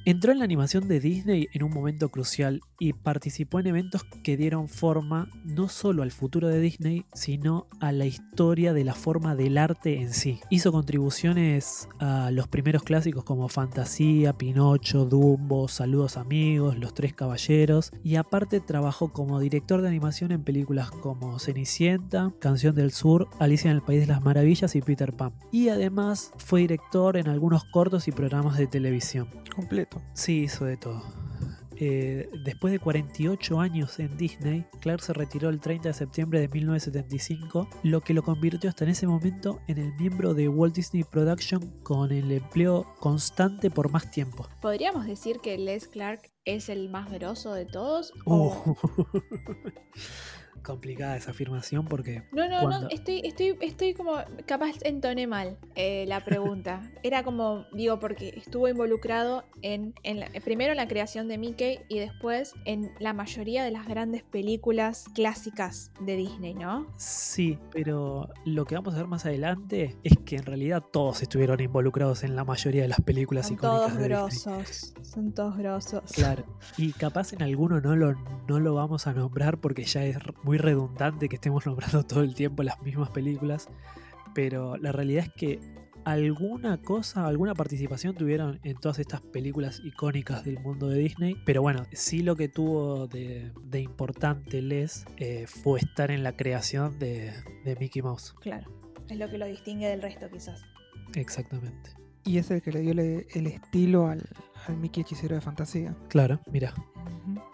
Entró 0.07 0.31
en 0.31 0.39
la 0.39 0.45
animación 0.45 0.87
de 0.87 1.01
Disney 1.01 1.49
en 1.53 1.65
un 1.65 1.75
momento 1.75 2.11
crucial 2.11 2.61
y 2.79 2.93
participó 2.93 3.59
en 3.59 3.67
eventos 3.67 4.05
que 4.23 4.37
dieron 4.37 4.69
forma 4.69 5.29
no 5.43 5.69
solo 5.69 6.05
al 6.05 6.13
futuro 6.13 6.47
de 6.47 6.61
Disney, 6.61 7.05
sino 7.13 7.67
a 7.81 7.91
la 7.91 8.07
historia 8.07 8.73
de 8.73 8.85
la 8.85 8.95
forma 8.95 9.35
del 9.35 9.59
arte 9.59 10.01
en 10.01 10.13
sí. 10.13 10.39
Hizo 10.49 10.71
contribuciones 10.71 11.89
a 11.99 12.31
los 12.31 12.47
primeros 12.47 12.85
clásicos 12.85 13.25
como 13.25 13.49
Fantasía, 13.49 14.33
Pinocho, 14.33 15.07
Dumbo, 15.07 15.67
Saludos 15.67 16.17
Amigos, 16.17 16.79
Los 16.79 16.95
Tres 16.95 17.13
Caballeros 17.13 17.91
y 18.05 18.15
aparte 18.15 18.61
trabajó 18.61 19.13
como 19.13 19.41
director 19.41 19.83
de 19.83 19.89
animación 19.89 20.31
en 20.31 20.45
películas 20.45 20.93
como 20.93 21.41
Cenicienta, 21.41 22.33
Canción 22.39 22.77
del 22.77 22.93
Sur, 22.93 23.27
Alicia 23.41 23.73
en 23.73 23.79
el 23.79 23.83
País 23.83 24.03
de 24.03 24.07
las 24.07 24.23
Maravillas 24.23 24.77
y 24.77 24.83
Peter 24.83 25.13
Pan. 25.13 25.33
Y 25.51 25.69
además 25.69 26.31
fue 26.37 26.61
director 26.61 27.17
en 27.17 27.27
algunos 27.27 27.65
cortos 27.65 28.07
y 28.07 28.13
programas 28.13 28.57
de 28.57 28.69
televisión. 28.69 29.27
Completo. 29.53 29.96
Sí, 30.15 30.43
hizo 30.45 30.65
de 30.65 30.77
todo. 30.77 31.03
Eh, 31.79 32.31
después 32.43 32.73
de 32.73 32.79
48 32.79 33.61
años 33.61 33.99
en 33.99 34.17
Disney, 34.17 34.65
Clark 34.81 35.03
se 35.03 35.13
retiró 35.13 35.51
el 35.51 35.61
30 35.61 35.89
de 35.91 35.93
septiembre 35.95 36.41
de 36.41 36.49
1975, 36.49 37.69
lo 37.83 38.01
que 38.01 38.15
lo 38.15 38.23
convirtió 38.23 38.71
hasta 38.71 38.85
en 38.85 38.91
ese 38.93 39.07
momento 39.07 39.61
en 39.69 39.77
el 39.79 39.93
miembro 39.97 40.33
de 40.33 40.49
Walt 40.49 40.75
Disney 40.75 41.05
Production 41.05 41.61
con 41.83 42.13
el 42.13 42.33
empleo 42.33 42.87
constante 42.99 43.71
por 43.71 43.91
más 43.91 44.11
tiempo. 44.11 44.49
¿Podríamos 44.63 45.05
decir 45.05 45.41
que 45.43 45.59
Les 45.59 45.87
Clark 45.87 46.23
es 46.47 46.71
el 46.71 46.89
más 46.89 47.11
grosso 47.13 47.53
de 47.53 47.67
todos? 47.67 48.11
Uh, 48.25 48.33
o- 48.35 48.77
complicada 50.67 51.17
esa 51.17 51.31
afirmación 51.31 51.87
porque 51.87 52.23
No, 52.33 52.49
no, 52.49 52.61
cuando- 52.63 52.81
no, 52.83 52.89
estoy, 52.89 53.21
estoy, 53.25 53.57
estoy 53.61 53.95
como, 53.95 54.17
capaz 54.47 54.73
entoné 54.83 55.27
mal 55.27 55.57
eh, 55.77 56.05
la 56.09 56.25
pregunta. 56.25 56.81
Era 57.03 57.23
como, 57.23 57.65
digo, 57.73 57.99
porque 58.01 58.35
estuvo 58.37 58.69
involucrado 58.69 59.45
en, 59.63 59.95
en 60.03 60.21
la- 60.21 60.29
primero 60.45 60.73
en 60.73 60.77
la 60.77 60.89
creación 60.89 61.29
de 61.29 61.39
Mickey 61.39 61.79
y 61.89 61.99
después 62.01 62.53
en 62.65 62.91
la 62.99 63.13
mayoría 63.13 63.65
de 63.65 63.71
las 63.71 63.87
grandes 63.87 64.23
películas 64.25 65.07
clásicas 65.15 65.91
de 66.01 66.17
Disney, 66.17 66.55
¿no? 66.55 66.87
Sí, 66.97 67.59
pero 67.73 68.29
lo 68.45 68.65
que 68.65 68.75
vamos 68.75 68.95
a 68.95 68.99
ver 68.99 69.07
más 69.07 69.25
adelante 69.27 69.97
es 70.03 70.15
que 70.25 70.37
en 70.37 70.45
realidad 70.45 70.83
todos 70.93 71.23
estuvieron 71.23 71.61
involucrados 71.61 72.25
en 72.25 72.35
la 72.37 72.45
mayoría 72.45 72.83
de 72.83 72.89
las 72.89 73.01
películas 73.01 73.47
Son 73.47 73.55
icónicas 73.55 73.79
todos 73.89 73.93
de 73.99 74.09
Disney. 74.09 74.19
grosos, 74.19 74.95
son 75.03 75.33
todos 75.33 75.57
grosos. 75.57 76.03
Claro. 76.13 76.45
Y 76.77 76.93
capaz 76.93 77.33
en 77.33 77.43
alguno 77.43 77.81
no 77.81 77.95
lo, 77.97 78.15
no 78.49 78.59
lo 78.61 78.75
vamos 78.75 79.07
a 79.07 79.13
nombrar 79.13 79.59
porque 79.59 79.85
ya 79.85 80.05
es 80.05 80.17
r- 80.17 80.33
muy 80.57 80.63
redundante 80.63 81.29
que 81.29 81.37
estemos 81.37 81.67
nombrando 81.67 82.05
todo 82.05 82.23
el 82.23 82.35
tiempo 82.35 82.63
las 82.63 82.81
mismas 82.83 83.11
películas. 83.11 83.69
Pero 84.35 84.77
la 84.77 84.93
realidad 84.93 85.25
es 85.25 85.33
que 85.33 85.61
alguna 86.05 86.79
cosa, 86.79 87.27
alguna 87.27 87.55
participación 87.55 88.15
tuvieron 88.15 88.61
en 88.63 88.77
todas 88.77 88.99
estas 88.99 89.21
películas 89.21 89.81
icónicas 89.85 90.45
del 90.45 90.59
mundo 90.61 90.89
de 90.89 90.99
Disney. 90.99 91.37
Pero 91.45 91.63
bueno, 91.63 91.85
sí 91.93 92.23
lo 92.23 92.37
que 92.37 92.49
tuvo 92.49 93.07
de, 93.07 93.53
de 93.65 93.81
importante 93.81 94.63
Les 94.63 95.05
eh, 95.17 95.47
fue 95.47 95.81
estar 95.81 96.11
en 96.11 96.23
la 96.23 96.37
creación 96.37 96.99
de, 96.99 97.33
de 97.65 97.77
Mickey 97.77 98.03
Mouse. 98.03 98.35
Claro, 98.41 98.71
es 99.09 99.19
lo 99.19 99.29
que 99.31 99.39
lo 99.39 99.47
distingue 99.47 99.89
del 99.89 100.03
resto 100.03 100.31
quizás. 100.31 100.63
Exactamente. 101.15 102.06
Y 102.27 102.39
es 102.39 102.51
el 102.51 102.61
que 102.61 102.73
le 102.73 102.81
dio 102.81 102.93
le- 102.95 103.27
el 103.35 103.47
estilo 103.47 104.09
al, 104.09 104.23
al 104.67 104.77
Mickey 104.77 105.03
hechicero 105.03 105.35
de 105.37 105.41
fantasía. 105.41 105.95
Claro, 106.09 106.41
mira. 106.51 106.75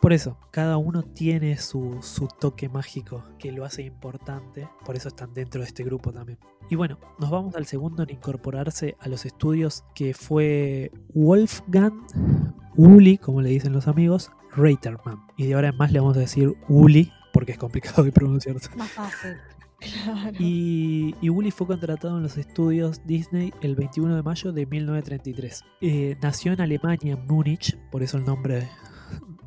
Por 0.00 0.12
eso, 0.12 0.38
cada 0.50 0.76
uno 0.79 1.02
tiene 1.02 1.57
su, 1.59 1.99
su 2.02 2.26
toque 2.26 2.69
mágico 2.69 3.23
que 3.38 3.52
lo 3.52 3.64
hace 3.64 3.83
importante, 3.83 4.69
por 4.85 4.97
eso 4.97 5.09
están 5.09 5.33
dentro 5.35 5.61
de 5.61 5.67
este 5.69 5.85
grupo 5.85 6.12
también. 6.12 6.38
Y 6.71 6.75
bueno, 6.76 6.99
nos 7.19 7.31
vamos 7.31 7.55
al 7.55 7.67
segundo 7.67 8.02
en 8.02 8.11
incorporarse 8.11 8.97
a 9.00 9.09
los 9.09 9.26
estudios, 9.26 9.85
que 9.95 10.14
fue 10.14 10.91
Wolfgang 11.14 11.93
Uli, 12.76 13.19
como 13.19 13.43
le 13.43 13.50
dicen 13.50 13.73
los 13.73 13.87
amigos, 13.88 14.31
Reiterman. 14.57 15.21
Y 15.37 15.47
de 15.47 15.55
ahora 15.55 15.69
en 15.69 15.76
más 15.76 15.93
le 15.93 16.00
vamos 16.00 16.17
a 16.17 16.21
decir 16.21 16.55
Uli, 16.69 17.12
porque 17.33 17.52
es 17.52 17.59
complicado 17.59 18.02
de 18.05 18.12
pronunciar. 18.12 18.57
Más 18.76 18.91
fácil. 18.91 19.37
Y, 20.39 21.15
y 21.21 21.51
fue 21.51 21.67
contratado 21.67 22.17
en 22.17 22.23
los 22.23 22.37
estudios 22.39 23.07
Disney 23.07 23.53
el 23.61 23.75
21 23.75 24.17
de 24.17 24.23
mayo 24.23 24.53
de 24.53 24.67
1933. 24.67 25.65
Eh, 25.81 26.17
nació 26.21 26.53
en 26.53 26.61
Alemania, 26.61 27.17
Múnich, 27.17 27.77
por 27.91 28.03
eso 28.03 28.19
el 28.19 28.25
nombre 28.25 28.69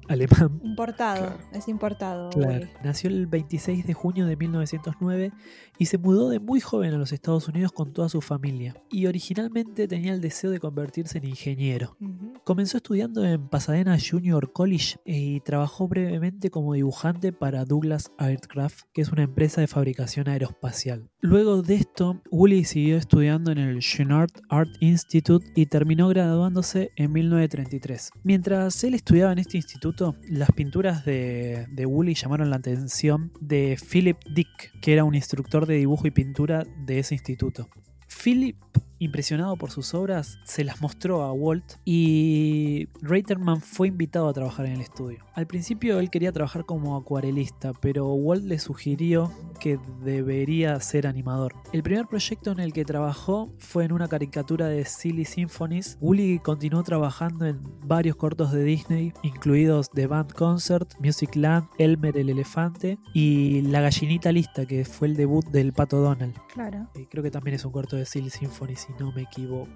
alemán. 0.08 0.60
Importado, 0.64 1.26
Claro. 1.26 1.40
es 1.54 1.68
importado. 1.68 2.30
Claro. 2.30 2.68
Nació 2.84 3.10
el 3.10 3.28
26 3.28 3.86
de 3.86 3.94
junio 3.94 4.26
de 4.26 4.36
1909 4.36 5.32
y 5.78 5.86
se 5.86 5.98
mudó 5.98 6.30
de 6.30 6.40
muy 6.40 6.60
joven 6.60 6.94
a 6.94 6.98
los 6.98 7.12
Estados 7.12 7.48
Unidos 7.48 7.72
con 7.72 7.94
toda 7.94 8.10
su 8.10 8.22
familia. 8.22 8.76
Y 8.90 9.06
originalmente 9.08 9.88
tenía 9.88 10.14
el 10.14 10.22
deseo 10.22 10.52
de 10.52 10.60
convertirse 10.60 11.18
en 11.18 11.26
ingeniero. 11.26 11.98
Comenzó 12.44 12.78
estudiando 12.78 13.24
en 13.26 13.48
Pasadena 13.50 13.98
Junior 14.00 14.52
College 14.52 14.98
y 15.06 15.40
trabajó 15.42 15.88
brevemente 15.88 16.50
como 16.50 16.74
dibujante 16.74 17.32
para 17.34 17.66
Douglas 17.66 18.12
Aircraft, 18.18 18.82
que 18.94 19.02
es 19.02 19.12
una 19.12 19.24
empresa 19.24 19.62
de 19.62 19.68
fabricación 19.68 20.28
aeroespacial. 20.30 21.10
Luego 21.22 21.62
de 21.62 21.76
esto, 21.76 22.22
Woolley 22.32 22.66
siguió 22.66 22.98
estudiando 22.98 23.52
en 23.52 23.58
el 23.58 23.80
Chouinard 23.80 24.30
Art 24.50 24.70
Institute 24.80 25.46
y 25.56 25.66
terminó 25.66 26.08
graduándose 26.10 26.92
en 26.96 27.12
1933. 27.14 28.12
Mientras 28.24 28.84
él 28.84 28.94
estudiaba 28.94 29.32
en 29.32 29.40
este 29.40 29.58
instituto, 29.58 29.95
las 30.28 30.52
pinturas 30.52 31.06
de, 31.06 31.66
de 31.70 31.86
Woolley 31.86 32.16
llamaron 32.16 32.50
la 32.50 32.58
atención 32.58 33.32
de 33.40 33.78
Philip 33.92 34.18
Dick, 34.34 34.80
que 34.82 34.94
era 34.94 35.04
un 35.04 35.16
instructor 35.16 35.66
de 35.66 35.76
dibujo 35.76 36.08
y 36.08 36.12
pintura 36.12 36.66
de 36.86 37.00
ese 37.00 37.16
instituto. 37.16 37.70
Philip 38.08 38.58
impresionado 39.00 39.56
por 39.58 39.72
sus 39.72 39.94
obras, 39.94 40.40
se 40.46 40.64
las 40.64 40.82
mostró 40.82 41.24
a 41.24 41.34
Walt 41.34 41.74
y 41.84 42.88
Reiterman 43.02 43.62
fue 43.62 43.88
invitado 43.90 44.28
a 44.28 44.34
trabajar 44.34 44.66
en 44.66 44.74
el 44.74 44.82
estudio. 44.82 45.25
Al 45.36 45.48
principio 45.48 46.00
él 46.00 46.10
quería 46.10 46.32
trabajar 46.32 46.66
como 46.66 46.96
acuarelista, 46.96 47.74
pero 47.74 48.14
Walt 48.14 48.46
le 48.46 48.58
sugirió 48.58 49.34
que 49.60 49.78
debería 50.02 50.80
ser 50.80 51.08
animador. 51.08 51.54
El 51.74 51.84
primer 51.84 52.08
proyecto 52.08 52.52
en 52.52 52.62
el 52.62 52.72
que 52.72 52.86
trabajó 52.86 53.54
fue 53.58 53.84
en 53.84 53.92
una 53.92 54.08
caricatura 54.08 54.68
de 54.68 54.86
Silly 54.86 55.26
Symphonies. 55.26 55.98
Woolley 56.00 56.40
continuó 56.40 56.84
trabajando 56.84 57.46
en 57.46 57.60
varios 57.86 58.16
cortos 58.16 58.54
de 58.54 58.64
Disney, 58.64 59.12
incluidos 59.24 59.90
The 59.92 60.08
Band 60.08 60.32
Concert, 60.32 60.94
Music 61.00 61.36
Land, 61.36 61.68
Elmer 61.80 62.18
el 62.18 62.30
Elefante 62.30 62.98
y 63.14 63.62
La 63.64 63.82
Gallinita 63.82 64.32
Lista, 64.32 64.66
que 64.66 64.86
fue 64.86 65.10
el 65.10 65.18
debut 65.18 65.46
del 65.48 65.74
Pato 65.74 66.00
Donald. 66.00 66.34
Claro. 66.54 66.88
Eh, 66.96 67.08
Creo 67.10 67.24
que 67.24 67.32
también 67.32 67.56
es 67.56 67.66
un 67.66 67.74
corto 67.74 67.98
de 67.98 68.06
Silly 68.06 68.30
Symphony, 68.30 68.78
si 68.78 68.94
no 69.00 69.12
me 69.12 69.24
equivoco. 69.24 69.68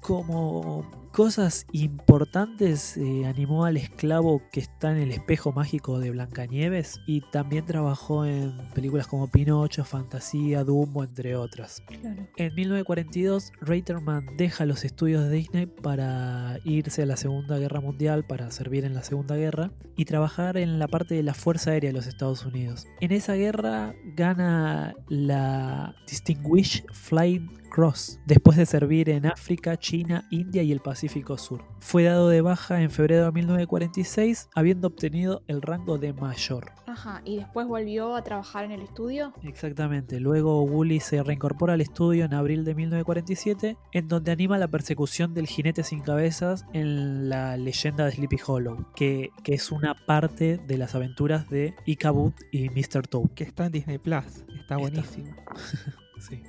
Como 0.00 0.84
cosas 1.12 1.66
importantes, 1.72 2.96
eh, 2.96 3.26
animó 3.26 3.66
al 3.66 3.76
esclavo 3.76 4.42
que 4.50 4.60
está 4.60 4.90
en 4.90 4.96
el 4.96 5.12
espejo 5.12 5.52
mágico 5.52 5.98
de 5.98 6.10
Blancanieves 6.10 7.00
y 7.06 7.20
también 7.30 7.66
trabajó 7.66 8.24
en 8.24 8.56
películas 8.74 9.06
como 9.06 9.30
Pinocho, 9.30 9.84
Fantasía, 9.84 10.64
Dumbo, 10.64 11.04
entre 11.04 11.36
otras. 11.36 11.82
Claro. 11.86 12.26
En 12.36 12.54
1942, 12.54 13.52
Reiterman 13.60 14.26
deja 14.38 14.64
los 14.64 14.84
estudios 14.84 15.24
de 15.24 15.30
Disney 15.30 15.66
para 15.66 16.58
irse 16.64 17.02
a 17.02 17.06
la 17.06 17.16
Segunda 17.16 17.58
Guerra 17.58 17.80
Mundial, 17.80 18.24
para 18.24 18.50
servir 18.50 18.84
en 18.86 18.94
la 18.94 19.02
Segunda 19.02 19.36
Guerra 19.36 19.70
y 19.96 20.06
trabajar 20.06 20.56
en 20.56 20.78
la 20.78 20.88
parte 20.88 21.14
de 21.14 21.22
la 21.22 21.34
Fuerza 21.34 21.72
Aérea 21.72 21.90
de 21.90 21.94
los 21.94 22.06
Estados 22.06 22.46
Unidos. 22.46 22.86
En 23.00 23.12
esa 23.12 23.34
guerra 23.34 23.94
gana 24.16 24.94
la 25.08 25.94
Distinguished 26.08 26.86
Flying 26.90 27.50
Cross, 27.70 28.18
después 28.26 28.56
de 28.58 28.66
servir 28.66 29.08
en 29.08 29.26
África, 29.26 29.78
China, 29.78 30.26
India 30.30 30.62
y 30.62 30.72
el 30.72 30.80
Pacífico 30.80 31.01
Sur. 31.08 31.64
Fue 31.80 32.04
dado 32.04 32.28
de 32.28 32.40
baja 32.40 32.80
en 32.80 32.90
febrero 32.90 33.26
de 33.26 33.32
1946, 33.32 34.48
habiendo 34.54 34.88
obtenido 34.88 35.42
el 35.46 35.62
rango 35.62 35.98
de 35.98 36.12
mayor. 36.12 36.72
Ajá. 36.86 37.22
¿Y 37.24 37.36
después 37.36 37.66
volvió 37.66 38.14
a 38.14 38.22
trabajar 38.22 38.64
en 38.64 38.72
el 38.72 38.82
estudio? 38.82 39.32
Exactamente. 39.42 40.20
Luego 40.20 40.62
Woolley 40.62 41.00
se 41.00 41.22
reincorpora 41.22 41.74
al 41.74 41.80
estudio 41.80 42.24
en 42.24 42.34
abril 42.34 42.64
de 42.64 42.74
1947, 42.74 43.76
en 43.92 44.08
donde 44.08 44.32
anima 44.32 44.58
la 44.58 44.68
persecución 44.68 45.34
del 45.34 45.46
jinete 45.46 45.82
sin 45.82 46.00
cabezas 46.00 46.64
en 46.72 47.28
la 47.28 47.56
leyenda 47.56 48.04
de 48.04 48.12
Sleepy 48.12 48.38
Hollow, 48.46 48.86
que, 48.94 49.30
que 49.42 49.54
es 49.54 49.72
una 49.72 49.94
parte 49.94 50.58
de 50.58 50.78
las 50.78 50.94
aventuras 50.94 51.48
de 51.48 51.74
Ichabod 51.86 52.32
y 52.52 52.68
Mr. 52.68 53.06
Toad. 53.08 53.30
Que 53.34 53.44
está 53.44 53.66
en 53.66 53.72
Disney 53.72 53.98
Plus. 53.98 54.44
Está 54.58 54.76
buenísimo. 54.76 55.34
Sí. 56.22 56.40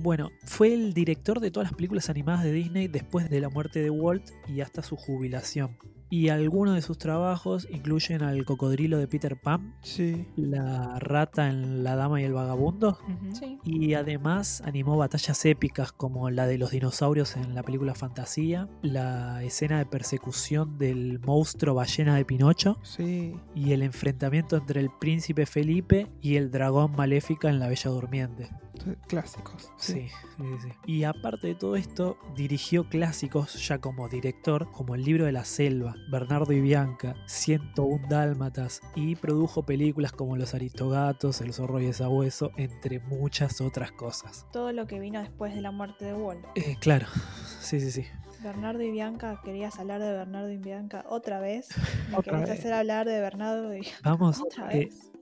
Bueno, 0.00 0.30
fue 0.44 0.72
el 0.72 0.94
director 0.94 1.40
de 1.40 1.50
todas 1.50 1.70
las 1.70 1.76
películas 1.76 2.08
animadas 2.08 2.44
de 2.44 2.52
Disney 2.52 2.88
después 2.88 3.28
de 3.28 3.40
la 3.40 3.48
muerte 3.48 3.80
de 3.82 3.90
Walt 3.90 4.24
y 4.48 4.60
hasta 4.60 4.82
su 4.82 4.96
jubilación. 4.96 5.76
Y 6.10 6.30
algunos 6.30 6.74
de 6.74 6.80
sus 6.80 6.96
trabajos 6.96 7.68
incluyen 7.70 8.22
al 8.22 8.46
cocodrilo 8.46 8.96
de 8.96 9.06
Peter 9.06 9.36
Pan, 9.38 9.74
Sí. 9.82 10.26
la 10.36 10.98
rata 11.00 11.50
en 11.50 11.84
La 11.84 11.96
Dama 11.96 12.18
y 12.22 12.24
el 12.24 12.32
Vagabundo. 12.32 12.98
Sí. 13.34 13.58
Y 13.62 13.92
además 13.92 14.62
animó 14.64 14.96
batallas 14.96 15.44
épicas 15.44 15.92
como 15.92 16.30
la 16.30 16.46
de 16.46 16.56
los 16.56 16.70
dinosaurios 16.70 17.36
en 17.36 17.54
la 17.54 17.62
película 17.62 17.94
Fantasía, 17.94 18.68
la 18.80 19.42
escena 19.44 19.76
de 19.78 19.84
persecución 19.84 20.78
del 20.78 21.18
monstruo 21.18 21.74
ballena 21.74 22.16
de 22.16 22.24
Pinocho 22.24 22.78
Sí. 22.82 23.34
y 23.54 23.72
el 23.72 23.82
enfrentamiento 23.82 24.56
entre 24.56 24.80
el 24.80 24.88
príncipe 24.98 25.44
Felipe 25.44 26.06
y 26.22 26.36
el 26.36 26.50
dragón 26.50 26.92
maléfica 26.96 27.50
en 27.50 27.58
La 27.58 27.68
Bella 27.68 27.90
Durmiente. 27.90 28.48
Clásicos. 29.06 29.70
Sí, 29.76 30.08
sí, 30.36 30.44
sí. 30.62 30.68
Y 30.86 31.04
aparte 31.04 31.48
de 31.48 31.54
todo 31.54 31.76
esto, 31.76 32.18
dirigió 32.36 32.84
clásicos 32.88 33.66
ya 33.66 33.78
como 33.78 34.08
director, 34.08 34.70
como 34.72 34.94
El 34.94 35.04
libro 35.04 35.24
de 35.24 35.32
la 35.32 35.44
selva, 35.44 35.94
Bernardo 36.10 36.52
y 36.52 36.60
Bianca, 36.60 37.14
101 37.26 38.06
dálmatas, 38.08 38.80
y 38.94 39.16
produjo 39.16 39.64
películas 39.64 40.12
como 40.12 40.36
Los 40.36 40.54
aristogatos, 40.54 41.40
El 41.40 41.52
zorro 41.52 41.80
y 41.80 41.86
el 41.86 41.94
sabueso, 41.94 42.52
entre 42.56 43.00
muchas 43.00 43.60
otras 43.60 43.92
cosas. 43.92 44.46
Todo 44.52 44.72
lo 44.72 44.86
que 44.86 45.00
vino 45.00 45.20
después 45.20 45.54
de 45.54 45.60
la 45.60 45.70
muerte 45.70 46.04
de 46.06 46.14
Walt. 46.14 46.44
Eh, 46.54 46.76
claro, 46.80 47.06
sí, 47.60 47.80
sí, 47.80 47.90
sí. 47.90 48.04
Bernardo 48.42 48.82
y 48.82 48.90
Bianca, 48.92 49.40
querías 49.44 49.78
hablar 49.80 50.00
de 50.00 50.12
Bernardo 50.12 50.50
y 50.52 50.58
Bianca 50.58 51.04
otra 51.08 51.40
vez. 51.40 51.68
Me 52.10 52.16
Otra 52.18 52.38
vez. 52.40 52.50
hacer 52.50 52.72
hablar 52.72 53.06
de 53.06 53.20
Bernardo 53.20 53.76
y 53.76 53.86
Vamos, 54.04 54.40
otra 54.40 54.72
eh, 54.72 54.86
vez. 54.86 54.94
eh, 55.12 55.17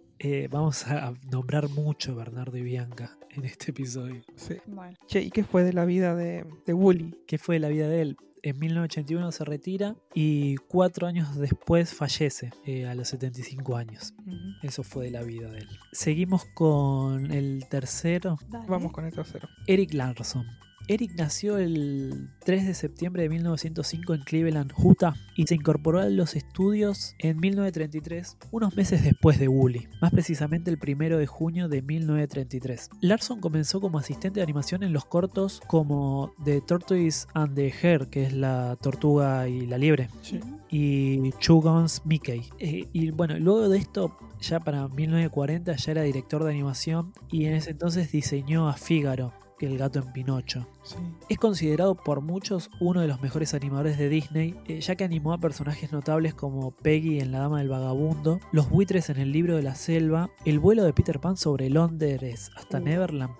vamos 0.50 0.87
a 0.87 1.12
nombrar 1.30 1.68
mucho 1.68 2.14
Bernardo 2.14 2.56
y 2.56 2.62
Bianca 2.62 3.16
en 3.30 3.44
este 3.44 3.70
episodio. 3.70 4.23
Sí. 4.35 4.56
Bueno, 4.66 4.96
Che, 5.06 5.20
¿y 5.20 5.30
qué 5.30 5.44
fue 5.44 5.62
de 5.64 5.73
la 5.73 5.85
vida 5.85 6.14
de, 6.14 6.44
de 6.64 6.73
Wooly? 6.73 7.14
¿Qué 7.26 7.38
fue 7.38 7.56
de 7.56 7.61
la 7.61 7.68
vida 7.68 7.88
de 7.88 8.02
él? 8.02 8.16
En 8.42 8.58
1981 8.61 9.32
se 9.32 9.44
retira 9.44 9.96
y 10.14 10.54
cuatro 10.68 11.08
años 11.08 11.37
después 11.37 11.92
fallece 11.92 12.50
eh, 12.64 12.87
a 12.87 12.94
los 12.94 13.08
75 13.08 13.76
años. 13.76 14.14
Eso 14.62 14.85
fue 14.85 15.06
de 15.06 15.11
la 15.11 15.23
vida 15.23 15.50
de 15.50 15.58
él. 15.58 15.68
Seguimos 15.90 16.44
con 16.54 17.32
el 17.32 17.66
tercero, 17.68 18.38
dale. 18.49 18.68
Vamos 18.68 18.92
con 18.92 19.04
el 19.04 19.12
tercero. 19.12 19.49
Eric 19.66 19.94
Larson. 19.94 20.46
Eric 20.88 21.12
nació 21.16 21.59
el 21.59 22.31
3 22.45 22.66
de 22.66 22.75
septiembre 22.75 23.25
de 23.25 23.28
1905 23.28 24.14
en 24.14 24.23
Cleveland, 24.23 24.73
Utah, 24.78 25.14
y 25.35 25.47
se 25.47 25.57
incorporó 25.57 26.00
a 26.00 26.07
los 26.07 26.37
estudios 26.37 27.14
en 27.19 27.38
1933, 27.38 28.37
unos 28.52 28.76
meses 28.76 29.02
después 29.02 29.40
de 29.40 29.49
Woolley, 29.49 29.88
más 30.00 30.12
precisamente 30.12 30.71
el 30.71 30.78
1 30.81 31.19
de 31.19 31.26
junio 31.26 31.69
de 31.69 31.83
1933. 31.83 32.90
Larson 33.00 33.40
comenzó 33.40 33.81
como 33.81 33.99
asistente 33.99 34.38
de 34.38 34.45
animación 34.45 34.85
en 34.85 34.93
los 34.93 35.05
cortos 35.05 35.61
como 35.66 36.33
The 36.45 36.61
Tortoise 36.61 37.26
and 37.35 37.57
the 37.57 37.73
Hare, 37.83 38.09
que 38.09 38.25
es 38.25 38.33
la 38.33 38.76
tortuga 38.81 39.49
y 39.49 39.66
la 39.66 39.78
liebre, 39.78 40.09
Sí. 40.23 40.40
Y 40.69 41.31
Two 41.45 41.61
Guns 41.61 42.02
Mickey. 42.05 42.45
Eh, 42.59 42.88
y 42.93 43.11
bueno, 43.11 43.38
luego 43.38 43.69
de 43.69 43.78
esto, 43.78 44.16
ya 44.40 44.61
para 44.61 44.88
1940 44.88 45.75
ya 45.75 45.93
era 45.93 46.02
director 46.02 46.45
de 46.45 46.50
animación 46.50 47.12
y 47.31 47.47
en 47.47 47.55
ese 47.55 47.71
entonces 47.71 48.11
diseñó 48.12 48.69
a 48.69 48.75
Fígaro, 48.75 49.33
que 49.58 49.66
el 49.66 49.78
gato 49.78 49.98
en 49.98 50.12
Pinocho. 50.12 50.66
Sí. 50.82 50.96
Es 51.28 51.38
considerado 51.38 51.94
por 51.94 52.20
muchos 52.20 52.70
uno 52.80 53.00
de 53.00 53.08
los 53.08 53.20
mejores 53.22 53.54
animadores 53.54 53.98
de 53.98 54.08
Disney, 54.08 54.54
eh, 54.66 54.80
ya 54.80 54.94
que 54.96 55.04
animó 55.04 55.32
a 55.32 55.38
personajes 55.38 55.92
notables 55.92 56.34
como 56.34 56.70
Peggy 56.70 57.20
en 57.20 57.32
La 57.32 57.38
Dama 57.40 57.58
del 57.58 57.68
Vagabundo, 57.68 58.40
los 58.52 58.68
buitres 58.70 59.10
en 59.10 59.18
el 59.18 59.32
libro 59.32 59.56
de 59.56 59.62
la 59.62 59.75
selva, 59.75 60.30
el 60.44 60.58
vuelo 60.58 60.84
de 60.84 60.92
Peter 60.92 61.18
Pan 61.20 61.36
sobre 61.36 61.70
Londres 61.70 62.50
hasta 62.56 62.78
Uh. 62.78 62.82
Neverland, 62.84 63.34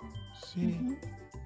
Sí. 0.53 0.77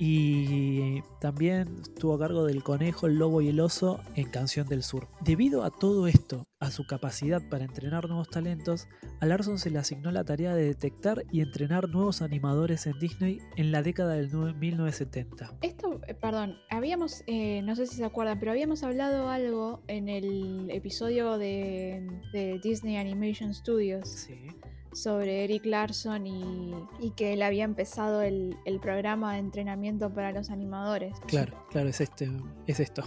Y 0.03 1.03
también 1.19 1.67
estuvo 1.83 2.15
a 2.15 2.19
cargo 2.19 2.43
del 2.43 2.63
conejo, 2.63 3.05
el 3.05 3.17
lobo 3.19 3.39
y 3.41 3.49
el 3.49 3.59
oso 3.59 3.99
en 4.15 4.29
Canción 4.31 4.67
del 4.67 4.81
Sur. 4.81 5.07
Debido 5.23 5.63
a 5.63 5.69
todo 5.69 6.07
esto, 6.07 6.43
a 6.59 6.71
su 6.71 6.87
capacidad 6.87 7.39
para 7.49 7.65
entrenar 7.65 8.07
nuevos 8.07 8.27
talentos, 8.29 8.87
a 9.19 9.27
Larson 9.27 9.59
se 9.59 9.69
le 9.69 9.77
asignó 9.77 10.09
la 10.11 10.23
tarea 10.23 10.55
de 10.55 10.63
detectar 10.63 11.23
y 11.31 11.41
entrenar 11.41 11.87
nuevos 11.89 12.23
animadores 12.23 12.87
en 12.87 12.97
Disney 12.99 13.39
en 13.57 13.71
la 13.71 13.83
década 13.83 14.13
del 14.15 14.31
nue- 14.31 14.55
1970. 14.55 15.55
Esto, 15.61 16.01
eh, 16.07 16.15
perdón, 16.15 16.55
habíamos, 16.71 17.23
eh, 17.27 17.61
no 17.61 17.75
sé 17.75 17.85
si 17.85 17.97
se 17.97 18.03
acuerdan, 18.05 18.39
pero 18.39 18.51
habíamos 18.51 18.81
hablado 18.81 19.29
algo 19.29 19.81
en 19.87 20.09
el 20.09 20.69
episodio 20.71 21.37
de, 21.37 22.07
de 22.33 22.59
Disney 22.63 22.97
Animation 22.97 23.53
Studios 23.53 24.09
Sí. 24.09 24.47
Sobre 24.93 25.43
Eric 25.43 25.65
Larson 25.65 26.27
y, 26.27 27.11
que 27.15 27.33
él 27.33 27.41
había 27.41 27.63
empezado 27.63 28.21
el, 28.21 28.57
el 28.65 28.79
programa 28.79 29.33
de 29.33 29.39
entrenamiento 29.39 30.13
para 30.13 30.31
los 30.31 30.49
animadores. 30.49 31.19
Claro, 31.27 31.65
claro, 31.69 31.89
es 31.89 32.01
este, 32.01 32.29
es 32.67 32.79
esto. 32.79 33.03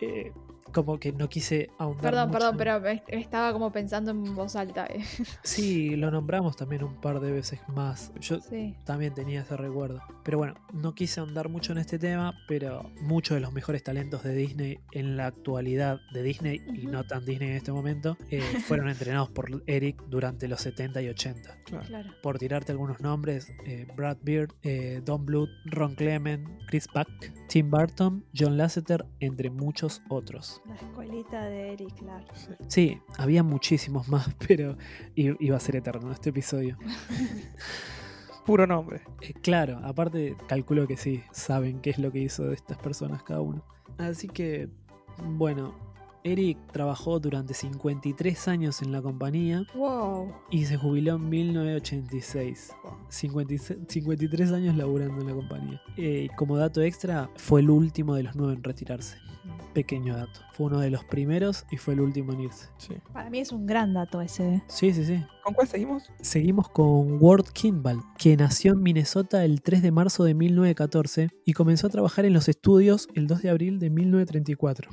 Eh, 0.00 0.32
como 0.72 0.98
que 0.98 1.12
no 1.12 1.28
quise 1.28 1.70
ahondar. 1.78 2.02
Perdón, 2.02 2.28
mucho 2.28 2.38
perdón, 2.38 2.56
pero 2.58 3.18
estaba 3.18 3.52
como 3.52 3.72
pensando 3.72 4.10
en 4.10 4.34
voz 4.34 4.56
alta. 4.56 4.86
eh. 4.86 5.04
Sí, 5.42 5.96
lo 5.96 6.10
nombramos 6.10 6.56
también 6.56 6.82
un 6.84 7.00
par 7.00 7.20
de 7.20 7.30
veces 7.32 7.60
más. 7.68 8.12
Yo 8.20 8.40
Sí. 8.40 8.74
también 8.84 9.14
tenía 9.14 9.40
ese 9.42 9.56
recuerdo. 9.56 10.00
Pero 10.24 10.38
bueno, 10.38 10.54
no 10.72 10.94
quise 10.94 11.20
ahondar 11.20 11.48
mucho 11.48 11.72
en 11.72 11.78
este 11.78 11.98
tema, 11.98 12.34
pero 12.46 12.90
muchos 13.00 13.34
de 13.36 13.40
los 13.40 13.52
mejores 13.52 13.82
talentos 13.82 14.22
de 14.22 14.34
Disney 14.34 14.78
en 14.92 15.16
la 15.16 15.26
actualidad 15.26 16.00
de 16.12 16.22
Disney, 16.22 16.60
y 16.74 16.86
no 16.86 17.04
tan 17.04 17.24
Disney 17.24 17.50
en 17.50 17.56
este 17.56 17.72
momento, 17.72 18.16
eh, 18.30 18.40
fueron 18.66 18.88
entrenados 18.88 19.30
por 19.30 19.62
Eric 19.66 20.02
durante 20.08 20.48
los 20.48 20.60
70 20.60 21.02
y 21.02 21.08
80. 21.08 21.56
Claro. 21.64 21.86
Claro. 21.86 22.10
Por 22.22 22.38
tirarte 22.38 22.72
algunos 22.72 23.00
nombres, 23.00 23.48
eh, 23.66 23.86
Brad 23.96 24.18
Beard, 24.22 24.54
eh, 24.62 25.00
Don 25.04 25.24
Bluth, 25.24 25.48
Ron 25.66 25.94
Clement, 25.94 26.46
Chris 26.66 26.86
Buck, 26.92 27.08
Tim 27.48 27.70
Burton, 27.70 28.24
John 28.36 28.56
Lasseter, 28.56 29.06
entre 29.20 29.50
muchos 29.50 30.02
otros. 30.08 30.57
La 30.66 30.74
escuelita 30.74 31.44
de 31.44 31.72
Eric 31.72 31.94
Clark. 31.98 32.26
Sí. 32.68 33.00
Había 33.16 33.42
muchísimos 33.42 34.08
más, 34.08 34.28
pero 34.48 34.76
iba 35.14 35.56
a 35.56 35.60
ser 35.60 35.76
eterno 35.76 36.10
este 36.12 36.30
episodio. 36.30 36.76
Puro 38.46 38.66
nombre. 38.66 39.02
Eh, 39.20 39.34
claro, 39.34 39.78
aparte 39.84 40.36
calculo 40.46 40.86
que 40.86 40.96
sí, 40.96 41.22
saben 41.32 41.80
qué 41.80 41.90
es 41.90 41.98
lo 41.98 42.10
que 42.10 42.20
hizo 42.20 42.44
de 42.44 42.54
estas 42.54 42.78
personas 42.78 43.22
cada 43.22 43.40
uno. 43.42 43.62
Así 43.98 44.26
que, 44.28 44.68
bueno, 45.22 45.74
Eric 46.24 46.58
trabajó 46.72 47.20
durante 47.20 47.52
53 47.52 48.48
años 48.48 48.80
en 48.82 48.90
la 48.92 49.02
compañía 49.02 49.64
Wow. 49.74 50.32
y 50.50 50.64
se 50.64 50.76
jubiló 50.78 51.16
en 51.16 51.28
1986. 51.28 52.72
56 53.08 53.78
53 53.86 54.52
años 54.52 54.76
laburando 54.76 55.20
en 55.20 55.26
la 55.28 55.34
compañía. 55.34 55.82
Eh, 55.96 56.28
como 56.36 56.56
dato 56.56 56.80
extra, 56.80 57.28
fue 57.36 57.60
el 57.60 57.68
último 57.70 58.14
de 58.14 58.22
los 58.24 58.34
nueve 58.36 58.54
en 58.54 58.64
retirarse. 58.64 59.18
Pequeño 59.74 60.16
dato. 60.16 60.40
Fue 60.52 60.66
uno 60.66 60.80
de 60.80 60.90
los 60.90 61.04
primeros 61.04 61.64
y 61.70 61.76
fue 61.76 61.94
el 61.94 62.00
último 62.00 62.32
en 62.32 62.40
irse. 62.40 62.68
Sí. 62.78 62.94
Para 63.12 63.30
mí 63.30 63.40
es 63.40 63.52
un 63.52 63.66
gran 63.66 63.94
dato 63.94 64.20
ese. 64.20 64.62
Sí, 64.66 64.92
sí, 64.92 65.04
sí. 65.04 65.24
¿Con 65.48 65.54
cuál 65.54 65.68
seguimos? 65.68 66.02
Seguimos 66.20 66.68
con 66.68 67.16
Ward 67.22 67.46
Kimball, 67.54 68.02
que 68.18 68.36
nació 68.36 68.72
en 68.72 68.82
Minnesota 68.82 69.46
el 69.46 69.62
3 69.62 69.80
de 69.80 69.90
marzo 69.90 70.24
de 70.24 70.34
1914 70.34 71.30
y 71.46 71.54
comenzó 71.54 71.86
a 71.86 71.90
trabajar 71.90 72.26
en 72.26 72.34
los 72.34 72.50
estudios 72.50 73.08
el 73.14 73.26
2 73.26 73.40
de 73.40 73.48
abril 73.48 73.78
de 73.78 73.88
1934. 73.88 74.90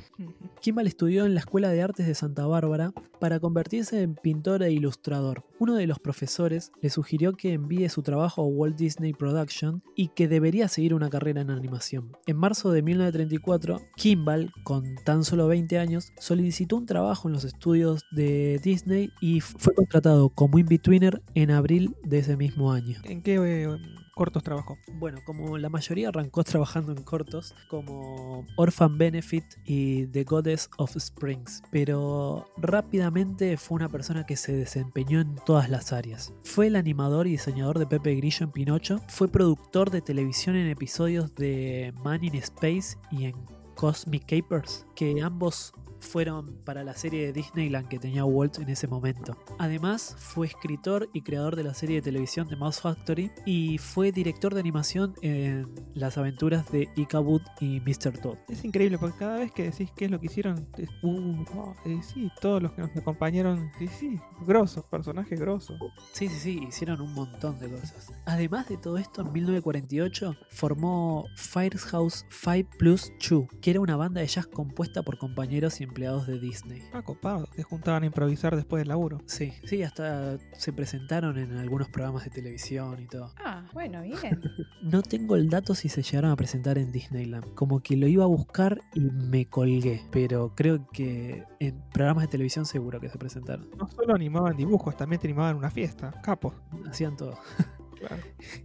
Kimball 0.62 0.86
estudió 0.86 1.26
en 1.26 1.34
la 1.34 1.40
Escuela 1.40 1.68
de 1.68 1.82
Artes 1.82 2.06
de 2.06 2.14
Santa 2.14 2.46
Bárbara 2.46 2.92
para 3.20 3.38
convertirse 3.38 4.00
en 4.00 4.14
pintor 4.14 4.62
e 4.62 4.72
ilustrador. 4.72 5.44
Uno 5.58 5.74
de 5.74 5.86
los 5.86 5.98
profesores 5.98 6.72
le 6.80 6.88
sugirió 6.88 7.34
que 7.34 7.52
envíe 7.52 7.88
su 7.90 8.02
trabajo 8.02 8.40
a 8.40 8.46
Walt 8.46 8.76
Disney 8.76 9.12
Production 9.12 9.82
y 9.94 10.08
que 10.08 10.26
debería 10.26 10.68
seguir 10.68 10.94
una 10.94 11.10
carrera 11.10 11.42
en 11.42 11.50
animación. 11.50 12.16
En 12.26 12.38
marzo 12.38 12.72
de 12.72 12.80
1934, 12.80 13.80
Kimball, 13.96 14.52
con 14.64 14.96
tan 15.04 15.22
solo 15.22 15.48
20 15.48 15.78
años, 15.78 16.12
solicitó 16.18 16.76
un 16.76 16.86
trabajo 16.86 17.28
en 17.28 17.34
los 17.34 17.44
estudios 17.44 18.04
de 18.10 18.58
Disney 18.62 19.10
y 19.20 19.40
fue 19.40 19.74
contratado 19.74 20.30
como 20.30 20.45
in-betweener 20.54 21.22
en 21.34 21.50
abril 21.50 21.96
de 22.02 22.18
ese 22.18 22.36
mismo 22.36 22.72
año. 22.72 22.98
¿En 23.04 23.22
qué 23.22 23.36
eh, 23.36 23.68
cortos 24.14 24.42
trabajó? 24.42 24.78
Bueno, 24.94 25.20
como 25.24 25.58
la 25.58 25.68
mayoría 25.68 26.08
arrancó 26.08 26.44
trabajando 26.44 26.92
en 26.92 27.02
cortos, 27.02 27.54
como 27.68 28.46
Orphan 28.56 28.96
Benefit 28.98 29.44
y 29.64 30.06
The 30.06 30.24
Goddess 30.24 30.70
of 30.78 30.96
Springs, 30.96 31.62
pero 31.70 32.46
rápidamente 32.56 33.56
fue 33.56 33.76
una 33.76 33.88
persona 33.88 34.24
que 34.24 34.36
se 34.36 34.52
desempeñó 34.56 35.20
en 35.20 35.36
todas 35.46 35.68
las 35.68 35.92
áreas. 35.92 36.32
Fue 36.44 36.68
el 36.68 36.76
animador 36.76 37.26
y 37.26 37.32
diseñador 37.32 37.78
de 37.78 37.86
Pepe 37.86 38.14
Grillo 38.14 38.44
en 38.44 38.52
Pinocho, 38.52 39.00
fue 39.08 39.28
productor 39.28 39.90
de 39.90 40.00
televisión 40.00 40.56
en 40.56 40.68
episodios 40.68 41.34
de 41.34 41.92
Man 42.04 42.24
in 42.24 42.34
Space 42.36 42.96
y 43.10 43.26
en 43.26 43.34
Cosmic 43.74 44.24
Capers, 44.26 44.86
que 44.94 45.20
ambos 45.22 45.72
fueron 46.06 46.56
para 46.64 46.84
la 46.84 46.94
serie 46.94 47.26
de 47.26 47.32
Disneyland 47.32 47.88
que 47.88 47.98
tenía 47.98 48.24
Walt 48.24 48.58
en 48.58 48.68
ese 48.68 48.86
momento. 48.86 49.36
Además, 49.58 50.14
fue 50.18 50.46
escritor 50.46 51.08
y 51.12 51.22
creador 51.22 51.56
de 51.56 51.64
la 51.64 51.74
serie 51.74 51.96
de 51.96 52.02
televisión 52.02 52.48
de 52.48 52.56
Mouse 52.56 52.80
Factory 52.80 53.30
y 53.44 53.78
fue 53.78 54.12
director 54.12 54.54
de 54.54 54.60
animación 54.60 55.14
en 55.22 55.68
las 55.94 56.16
aventuras 56.16 56.70
de 56.70 56.88
Ichabod 56.96 57.42
y 57.60 57.80
Mr. 57.80 58.18
Todd. 58.18 58.36
Es 58.48 58.64
increíble 58.64 58.98
porque 58.98 59.18
cada 59.18 59.38
vez 59.38 59.52
que 59.52 59.64
decís 59.64 59.90
qué 59.96 60.06
es 60.06 60.10
lo 60.10 60.20
que 60.20 60.26
hicieron, 60.26 60.68
es, 60.78 60.88
uh, 61.02 61.74
eh, 61.84 62.00
sí, 62.02 62.30
todos 62.40 62.62
los 62.62 62.72
que 62.72 62.82
nos 62.82 62.96
acompañaron, 62.96 63.70
sí, 63.78 63.88
sí, 63.88 64.20
grosos, 64.46 64.84
personajes 64.84 65.38
grosos. 65.38 65.78
Sí, 66.12 66.28
sí, 66.28 66.38
sí, 66.38 66.64
hicieron 66.68 67.00
un 67.00 67.12
montón 67.12 67.58
de 67.58 67.68
cosas. 67.68 68.12
Además 68.24 68.68
de 68.68 68.76
todo 68.76 68.98
esto, 68.98 69.22
en 69.22 69.32
1948 69.32 70.36
formó 70.48 71.24
Firehouse 71.36 72.24
5 72.30 72.70
Plus 72.78 73.12
2, 73.28 73.46
que 73.60 73.70
era 73.70 73.80
una 73.80 73.96
banda 73.96 74.20
de 74.20 74.26
jazz 74.26 74.46
compuesta 74.46 75.02
por 75.02 75.18
compañeros 75.18 75.80
y 75.80 75.84
empleados 75.96 76.26
de 76.26 76.38
Disney. 76.38 76.82
Ah, 76.92 77.00
copado, 77.00 77.48
se 77.56 77.62
juntaban 77.62 78.02
a 78.02 78.06
improvisar 78.06 78.54
después 78.54 78.82
del 78.82 78.88
laburo. 78.88 79.22
Sí, 79.24 79.54
sí, 79.64 79.82
hasta 79.82 80.36
se 80.52 80.70
presentaron 80.74 81.38
en 81.38 81.56
algunos 81.56 81.88
programas 81.88 82.24
de 82.24 82.30
televisión 82.30 83.00
y 83.00 83.06
todo. 83.06 83.32
Ah, 83.42 83.64
bueno, 83.72 84.02
bien. 84.02 84.16
No 84.82 85.02
tengo 85.02 85.34
el 85.36 85.48
dato 85.48 85.74
si 85.74 85.88
se 85.88 86.02
llegaron 86.02 86.30
a 86.30 86.36
presentar 86.36 86.78
en 86.78 86.92
Disneyland. 86.92 87.54
Como 87.54 87.80
que 87.80 87.96
lo 87.96 88.06
iba 88.06 88.24
a 88.24 88.28
buscar 88.28 88.80
y 88.94 89.00
me 89.00 89.46
colgué. 89.46 90.02
Pero 90.12 90.54
creo 90.54 90.86
que 90.92 91.44
en 91.58 91.82
programas 91.92 92.24
de 92.24 92.28
televisión 92.28 92.66
seguro 92.66 93.00
que 93.00 93.08
se 93.08 93.18
presentaron. 93.18 93.68
No 93.76 93.88
solo 93.88 94.14
animaban 94.14 94.56
dibujos, 94.56 94.96
también 94.96 95.20
te 95.20 95.26
animaban 95.26 95.56
una 95.56 95.70
fiesta. 95.70 96.12
Capos. 96.22 96.54
Hacían 96.86 97.16
todo. 97.16 97.38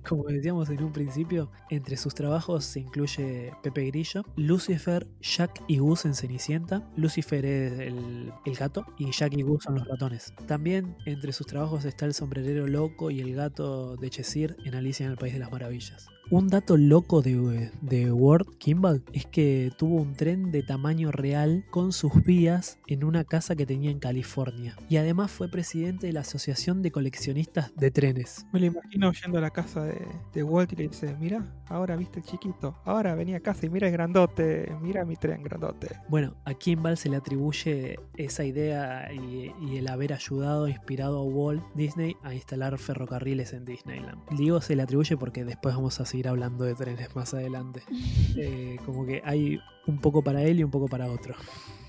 Como 0.07 0.23
decíamos 0.25 0.69
en 0.69 0.83
un 0.83 0.91
principio, 0.91 1.51
entre 1.69 1.97
sus 1.97 2.13
trabajos 2.13 2.65
se 2.65 2.79
incluye 2.79 3.51
Pepe 3.63 3.85
Grillo, 3.87 4.23
Lucifer, 4.35 5.07
Jack 5.21 5.63
y 5.67 5.77
Gus 5.77 6.05
en 6.05 6.13
Cenicienta. 6.13 6.89
Lucifer 6.95 7.45
es 7.45 7.79
el, 7.79 8.31
el 8.45 8.55
gato 8.55 8.85
y 8.97 9.11
Jack 9.11 9.33
y 9.33 9.41
Gus 9.41 9.63
son 9.63 9.75
los 9.75 9.87
ratones. 9.87 10.33
También 10.47 10.95
entre 11.05 11.31
sus 11.33 11.47
trabajos 11.47 11.85
está 11.85 12.05
el 12.05 12.13
sombrerero 12.13 12.67
loco 12.67 13.11
y 13.11 13.21
el 13.21 13.35
gato 13.35 13.95
de 13.97 14.09
Cheshire 14.09 14.55
en 14.65 14.75
Alicia 14.75 15.05
en 15.05 15.11
el 15.11 15.17
País 15.17 15.33
de 15.33 15.39
las 15.39 15.51
Maravillas. 15.51 16.07
Un 16.31 16.47
dato 16.47 16.77
loco 16.77 17.21
de, 17.21 17.71
de 17.81 18.09
Ward 18.09 18.45
Kimball 18.57 19.03
es 19.11 19.25
que 19.25 19.69
tuvo 19.77 19.97
un 19.97 20.13
tren 20.13 20.49
de 20.49 20.63
tamaño 20.63 21.11
real 21.11 21.65
con 21.69 21.91
sus 21.91 22.23
vías 22.23 22.79
en 22.87 23.03
una 23.03 23.25
casa 23.25 23.57
que 23.57 23.65
tenía 23.65 23.91
en 23.91 23.99
California. 23.99 24.77
Y 24.87 24.95
además 24.95 25.29
fue 25.29 25.49
presidente 25.49 26.07
de 26.07 26.13
la 26.13 26.21
Asociación 26.21 26.83
de 26.83 26.91
Coleccionistas 26.91 27.75
de 27.75 27.91
Trenes. 27.91 28.45
Me 28.53 28.61
lo 28.61 28.67
imagino 28.67 29.11
yendo 29.11 29.39
a 29.39 29.41
la 29.41 29.49
casa 29.49 29.83
de, 29.83 30.07
de 30.33 30.41
Walt 30.41 30.71
y 30.71 30.77
le 30.77 30.87
dice, 30.87 31.17
mira, 31.19 31.45
ahora 31.67 31.97
viste 31.97 32.19
el 32.19 32.25
chiquito, 32.25 32.77
ahora 32.85 33.13
venía 33.13 33.35
a 33.35 33.41
casa 33.41 33.65
y 33.65 33.69
mira 33.69 33.87
el 33.87 33.93
grandote, 33.93 34.73
mira 34.81 35.03
mi 35.03 35.17
tren 35.17 35.43
grandote. 35.43 35.89
Bueno, 36.07 36.37
a 36.45 36.53
Kimball 36.53 36.95
se 36.95 37.09
le 37.09 37.17
atribuye 37.17 37.99
esa 38.15 38.45
idea 38.45 39.11
y, 39.11 39.51
y 39.59 39.75
el 39.75 39.89
haber 39.89 40.13
ayudado, 40.13 40.69
inspirado 40.69 41.19
a 41.19 41.23
Walt 41.23 41.61
Disney 41.75 42.15
a 42.23 42.33
instalar 42.33 42.77
ferrocarriles 42.77 43.51
en 43.51 43.65
Disneyland. 43.65 44.17
Digo 44.37 44.61
se 44.61 44.77
le 44.77 44.83
atribuye 44.83 45.17
porque 45.17 45.43
después 45.43 45.75
vamos 45.75 45.99
a 45.99 46.05
seguir 46.05 46.20
hablando 46.27 46.65
de 46.65 46.75
trenes 46.75 47.15
más 47.15 47.33
adelante. 47.33 47.83
Eh, 48.37 48.77
como 48.85 49.05
que 49.05 49.21
hay 49.25 49.59
un 49.87 49.99
poco 49.99 50.23
para 50.23 50.41
él 50.41 50.61
y 50.61 50.63
un 50.63 50.71
poco 50.71 50.87
para 50.87 51.11
otro. 51.11 51.35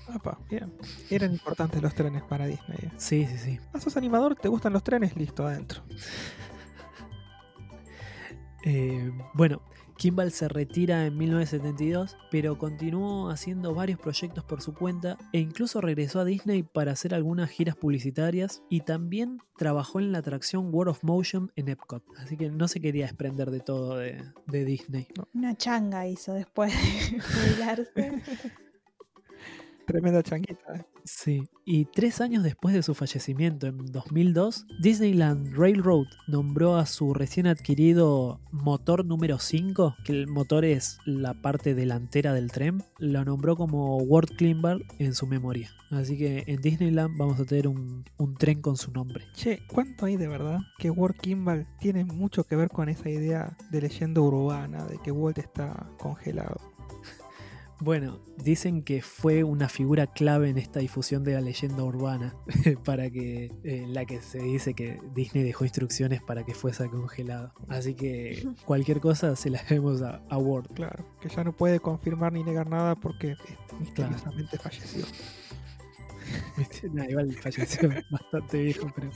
Apa, 0.09 0.37
bien. 0.49 0.73
Eran 1.09 1.31
importantes 1.31 1.81
los 1.81 1.95
trenes 1.95 2.21
para 2.23 2.45
Disney. 2.45 2.91
Sí, 2.97 3.25
sí, 3.25 3.37
sí. 3.37 3.59
Ah, 3.71 3.79
sos 3.79 3.95
animador, 3.95 4.35
te 4.35 4.49
gustan 4.49 4.73
los 4.73 4.83
trenes, 4.83 5.15
listo, 5.15 5.47
adentro. 5.47 5.81
Eh, 8.65 9.11
bueno, 9.33 9.61
Kimball 10.03 10.33
se 10.33 10.49
retira 10.49 11.05
en 11.05 11.17
1972, 11.17 12.17
pero 12.29 12.57
continuó 12.57 13.29
haciendo 13.29 13.73
varios 13.73 13.97
proyectos 14.01 14.43
por 14.43 14.61
su 14.61 14.73
cuenta 14.73 15.17
e 15.31 15.39
incluso 15.39 15.79
regresó 15.79 16.19
a 16.19 16.25
Disney 16.25 16.61
para 16.61 16.91
hacer 16.91 17.13
algunas 17.13 17.49
giras 17.49 17.77
publicitarias 17.77 18.63
y 18.69 18.81
también 18.81 19.37
trabajó 19.57 20.01
en 20.01 20.11
la 20.11 20.17
atracción 20.17 20.73
World 20.73 20.91
of 20.91 21.05
Motion 21.05 21.53
en 21.55 21.69
Epcot. 21.69 22.03
Así 22.17 22.35
que 22.35 22.49
no 22.49 22.67
se 22.67 22.81
quería 22.81 23.05
desprender 23.05 23.49
de 23.49 23.61
todo 23.61 23.95
de, 23.95 24.21
de 24.45 24.65
Disney. 24.65 25.07
Una 25.33 25.55
changa 25.55 26.05
hizo 26.05 26.33
después 26.33 26.73
de 26.73 27.19
jubilarse. 27.21 28.21
Tremenda 29.85 30.23
changuita. 30.23 30.75
¿eh? 30.75 30.85
Sí, 31.03 31.43
y 31.65 31.85
tres 31.85 32.21
años 32.21 32.43
después 32.43 32.73
de 32.73 32.83
su 32.83 32.93
fallecimiento, 32.93 33.67
en 33.67 33.91
2002, 33.91 34.65
Disneyland 34.81 35.53
Railroad 35.55 36.05
nombró 36.27 36.77
a 36.77 36.85
su 36.85 37.13
recién 37.13 37.47
adquirido 37.47 38.39
motor 38.51 39.05
número 39.05 39.39
5, 39.39 39.95
que 40.05 40.13
el 40.13 40.27
motor 40.27 40.63
es 40.63 40.99
la 41.05 41.33
parte 41.33 41.75
delantera 41.75 42.33
del 42.33 42.51
tren, 42.51 42.83
lo 42.99 43.25
nombró 43.25 43.57
como 43.57 43.97
Ward 43.97 44.29
Kimball 44.37 44.85
en 44.99 45.13
su 45.13 45.27
memoria. 45.27 45.69
Así 45.91 46.17
que 46.17 46.43
en 46.47 46.61
Disneyland 46.61 47.17
vamos 47.17 47.39
a 47.39 47.45
tener 47.45 47.67
un, 47.67 48.05
un 48.17 48.35
tren 48.35 48.61
con 48.61 48.77
su 48.77 48.91
nombre. 48.91 49.25
Che, 49.33 49.59
¿cuánto 49.67 50.05
hay 50.05 50.17
de 50.17 50.27
verdad 50.27 50.59
que 50.79 50.89
Walt 50.89 51.19
Kimball 51.19 51.67
tiene 51.79 52.03
mucho 52.05 52.45
que 52.45 52.55
ver 52.55 52.69
con 52.69 52.89
esa 52.89 53.09
idea 53.09 53.55
de 53.71 53.81
leyenda 53.81 54.21
urbana 54.21 54.85
de 54.85 54.97
que 54.99 55.11
Walt 55.11 55.37
está 55.37 55.87
congelado? 55.99 56.72
Bueno, 57.83 58.21
dicen 58.37 58.81
que 58.81 59.01
fue 59.01 59.43
una 59.43 59.67
figura 59.67 60.07
clave 60.07 60.49
en 60.49 60.57
esta 60.57 60.79
difusión 60.79 61.25
de 61.25 61.33
la 61.33 61.41
leyenda 61.41 61.83
urbana, 61.83 62.33
para 62.85 63.09
que 63.09 63.51
en 63.65 63.93
la 63.93 64.05
que 64.05 64.21
se 64.21 64.39
dice 64.39 64.73
que 64.73 65.01
Disney 65.13 65.43
dejó 65.43 65.65
instrucciones 65.65 66.21
para 66.21 66.45
que 66.45 66.53
fuese 66.53 66.87
congelado. 66.87 67.51
Así 67.67 67.93
que 67.93 68.47
cualquier 68.65 69.01
cosa 69.01 69.35
se 69.35 69.49
la 69.49 69.61
debemos 69.63 70.01
a, 70.01 70.21
a 70.29 70.37
Ward. 70.37 70.67
Claro, 70.73 71.03
que 71.19 71.27
ya 71.27 71.43
no 71.43 71.51
puede 71.51 71.81
confirmar 71.81 72.31
ni 72.31 72.41
negar 72.41 72.69
nada 72.69 72.95
porque 72.95 73.31
eh, 73.31 73.37
misteriosamente 73.79 74.57
falleció. 74.57 75.05
Nah, 76.93 77.05
igual 77.05 77.33
falleció 77.33 77.89
bastante 78.09 78.63
viejo, 78.63 78.91
pero. 78.95 79.09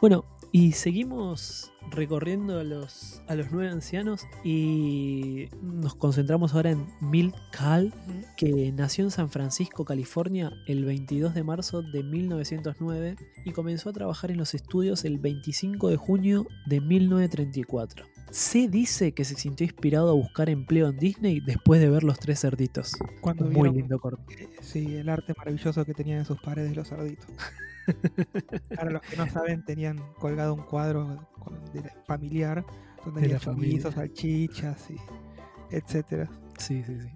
Bueno, 0.00 0.24
y 0.52 0.72
seguimos 0.72 1.72
recorriendo 1.90 2.58
a 2.58 2.64
los, 2.64 3.22
a 3.28 3.34
los 3.34 3.50
nueve 3.52 3.70
ancianos 3.70 4.26
y 4.44 5.48
nos 5.62 5.94
concentramos 5.94 6.54
ahora 6.54 6.70
en 6.70 6.86
Milt 7.00 7.34
Kahl, 7.52 7.92
que 8.36 8.72
nació 8.72 9.04
en 9.04 9.10
San 9.10 9.30
Francisco, 9.30 9.84
California, 9.84 10.52
el 10.66 10.84
22 10.84 11.34
de 11.34 11.42
marzo 11.42 11.82
de 11.82 12.02
1909 12.02 13.16
y 13.44 13.52
comenzó 13.52 13.90
a 13.90 13.92
trabajar 13.92 14.30
en 14.30 14.38
los 14.38 14.54
estudios 14.54 15.04
el 15.04 15.18
25 15.18 15.88
de 15.88 15.96
junio 15.96 16.46
de 16.66 16.80
1934. 16.80 18.06
Se 18.30 18.66
dice 18.68 19.12
que 19.12 19.24
se 19.24 19.36
sintió 19.36 19.64
inspirado 19.64 20.10
a 20.10 20.14
buscar 20.14 20.50
empleo 20.50 20.88
en 20.88 20.96
Disney 20.98 21.40
después 21.40 21.80
de 21.80 21.88
ver 21.88 22.02
Los 22.02 22.18
Tres 22.18 22.40
Cerditos. 22.40 22.92
Cuando 23.20 23.44
Muy 23.44 23.54
vieron, 23.54 23.76
lindo 23.76 23.98
corto. 24.00 24.20
eh, 24.36 24.48
sí, 24.60 24.96
el 24.96 25.08
arte 25.08 25.32
maravilloso 25.38 25.84
que 25.84 25.94
tenían 25.94 26.18
en 26.18 26.24
sus 26.24 26.40
paredes 26.40 26.74
los 26.76 26.88
cerditos. 26.88 27.26
Para 28.74 28.90
los 28.90 29.02
que 29.02 29.16
no 29.16 29.28
saben, 29.28 29.64
tenían 29.64 29.98
colgado 30.18 30.54
un 30.54 30.62
cuadro 30.62 31.26
familiar 32.06 32.64
donde 33.04 33.20
De 33.20 33.26
había 33.26 33.38
chorizos, 33.38 33.94
salchichas 33.94 34.90
y 34.90 34.96
etcétera. 35.70 36.28
Sí, 36.58 36.82
sí, 36.84 36.98
sí. 37.00 37.08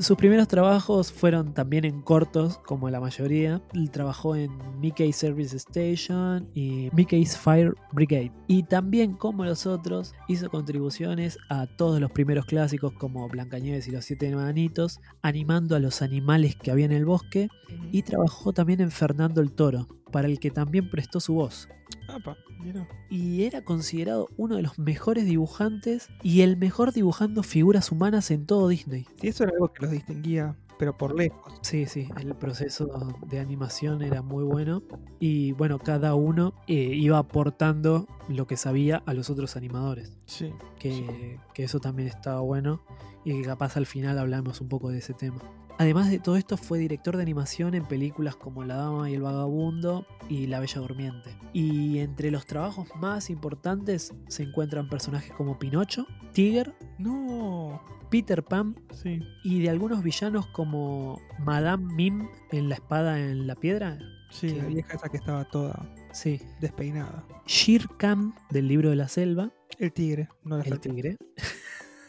Sus 0.00 0.18
primeros 0.18 0.48
trabajos 0.48 1.10
fueron 1.10 1.54
también 1.54 1.84
en 1.86 2.02
cortos, 2.02 2.58
como 2.58 2.90
la 2.90 3.00
mayoría. 3.00 3.62
Él 3.72 3.90
trabajó 3.90 4.36
en 4.36 4.50
Mickey 4.78 5.12
Service 5.12 5.56
Station 5.56 6.48
y 6.54 6.90
Mickey's 6.92 7.36
Fire 7.36 7.74
Brigade. 7.92 8.30
Y 8.46 8.64
también, 8.64 9.14
como 9.14 9.46
los 9.46 9.66
otros, 9.66 10.14
hizo 10.28 10.50
contribuciones 10.50 11.38
a 11.48 11.66
todos 11.66 12.00
los 12.00 12.12
primeros 12.12 12.44
clásicos 12.44 12.92
como 12.92 13.26
Blancanieves 13.28 13.88
y 13.88 13.90
los 13.90 14.04
Siete 14.04 14.28
Enanitos, 14.28 15.00
animando 15.22 15.74
a 15.74 15.80
los 15.80 16.02
animales 16.02 16.54
que 16.54 16.70
había 16.70 16.84
en 16.84 16.92
el 16.92 17.06
bosque. 17.06 17.48
Y 17.90 18.02
trabajó 18.02 18.52
también 18.52 18.82
en 18.82 18.90
Fernando 18.90 19.40
el 19.40 19.52
Toro, 19.52 19.88
para 20.10 20.28
el 20.28 20.38
que 20.40 20.50
también 20.50 20.90
prestó 20.90 21.20
su 21.20 21.34
voz. 21.34 21.68
Apa, 22.08 22.36
mira. 22.60 22.88
Y 23.10 23.44
era 23.44 23.62
considerado 23.64 24.28
uno 24.36 24.56
de 24.56 24.62
los 24.62 24.78
mejores 24.78 25.24
dibujantes 25.26 26.08
y 26.22 26.40
el 26.42 26.56
mejor 26.56 26.92
dibujando 26.92 27.42
figuras 27.42 27.92
humanas 27.92 28.30
en 28.30 28.46
todo 28.46 28.68
Disney. 28.68 29.06
Sí, 29.20 29.28
eso 29.28 29.44
era 29.44 29.52
algo 29.54 29.72
que 29.72 29.82
los 29.82 29.90
distinguía, 29.90 30.56
pero 30.78 30.96
por 30.96 31.14
lejos. 31.14 31.54
Sí, 31.62 31.86
sí, 31.86 32.08
el 32.20 32.34
proceso 32.34 32.88
de 33.26 33.40
animación 33.40 34.02
era 34.02 34.22
muy 34.22 34.44
bueno 34.44 34.82
y 35.20 35.52
bueno, 35.52 35.78
cada 35.78 36.14
uno 36.14 36.54
eh, 36.66 36.74
iba 36.94 37.18
aportando 37.18 38.06
lo 38.28 38.46
que 38.46 38.56
sabía 38.56 39.02
a 39.06 39.12
los 39.14 39.28
otros 39.30 39.56
animadores, 39.56 40.16
Sí. 40.26 40.50
que, 40.78 41.38
que 41.54 41.64
eso 41.64 41.78
también 41.80 42.08
estaba 42.08 42.40
bueno 42.40 42.80
y 43.24 43.32
que 43.32 43.42
capaz 43.42 43.76
al 43.76 43.86
final 43.86 44.18
hablamos 44.18 44.60
un 44.60 44.68
poco 44.68 44.88
de 44.90 44.98
ese 44.98 45.12
tema. 45.14 45.38
Además 45.80 46.10
de 46.10 46.18
todo 46.18 46.36
esto 46.36 46.56
fue 46.56 46.78
director 46.80 47.16
de 47.16 47.22
animación 47.22 47.74
en 47.74 47.84
películas 47.86 48.34
como 48.34 48.64
La 48.64 48.74
Dama 48.76 49.08
y 49.08 49.14
el 49.14 49.22
Vagabundo 49.22 50.04
y 50.28 50.48
La 50.48 50.58
Bella 50.58 50.80
Durmiente. 50.80 51.30
Y 51.52 51.98
entre 52.00 52.32
los 52.32 52.46
trabajos 52.46 52.88
más 52.96 53.30
importantes 53.30 54.12
se 54.26 54.42
encuentran 54.42 54.88
personajes 54.88 55.32
como 55.32 55.56
Pinocho, 55.58 56.04
Tiger, 56.32 56.74
No. 56.98 57.80
Peter 58.10 58.42
Pan 58.42 58.74
Sí. 58.92 59.20
y 59.44 59.60
de 59.60 59.68
algunos 59.70 60.02
villanos 60.02 60.46
como 60.48 61.20
Madame 61.38 61.92
Mim 61.94 62.26
en 62.50 62.68
la 62.70 62.74
espada 62.76 63.20
en 63.20 63.46
la 63.46 63.54
piedra. 63.54 63.98
Sí, 64.30 64.48
la 64.54 64.64
vieja 64.64 64.96
esa 64.96 65.08
que 65.10 65.18
estaba 65.18 65.44
toda 65.46 65.94
Sí. 66.12 66.40
despeinada. 66.60 67.24
Shere 67.46 67.84
Khan 67.98 68.34
del 68.50 68.66
libro 68.66 68.90
de 68.90 68.96
la 68.96 69.08
selva. 69.08 69.52
El 69.78 69.92
tigre, 69.92 70.28
no 70.42 70.56
la 70.58 70.64
El 70.64 70.80
tigre. 70.80 71.16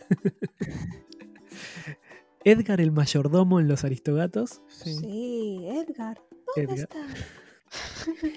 Edgar 2.43 2.81
el 2.81 2.91
mayordomo 2.91 3.59
en 3.59 3.67
Los 3.67 3.83
Aristogatos. 3.83 4.61
Sí. 4.67 4.95
Sí, 4.95 5.59
Edgar. 5.67 6.21
¿Dónde 6.55 6.73
Edgar. 6.73 6.79
está? 6.79 6.99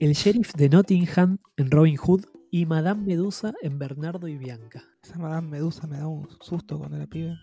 El 0.00 0.12
sheriff 0.14 0.52
de 0.54 0.68
Nottingham 0.68 1.38
en 1.56 1.70
Robin 1.70 1.96
Hood. 1.96 2.24
Y 2.54 2.66
Madame 2.66 3.02
Medusa 3.06 3.54
en 3.62 3.78
Bernardo 3.78 4.28
y 4.28 4.36
Bianca. 4.36 4.84
Esa 5.02 5.16
Madame 5.18 5.48
Medusa 5.48 5.86
me 5.86 5.96
da 5.96 6.06
un 6.06 6.28
susto 6.42 6.78
cuando 6.78 6.98
era 6.98 7.06
pibe. 7.06 7.34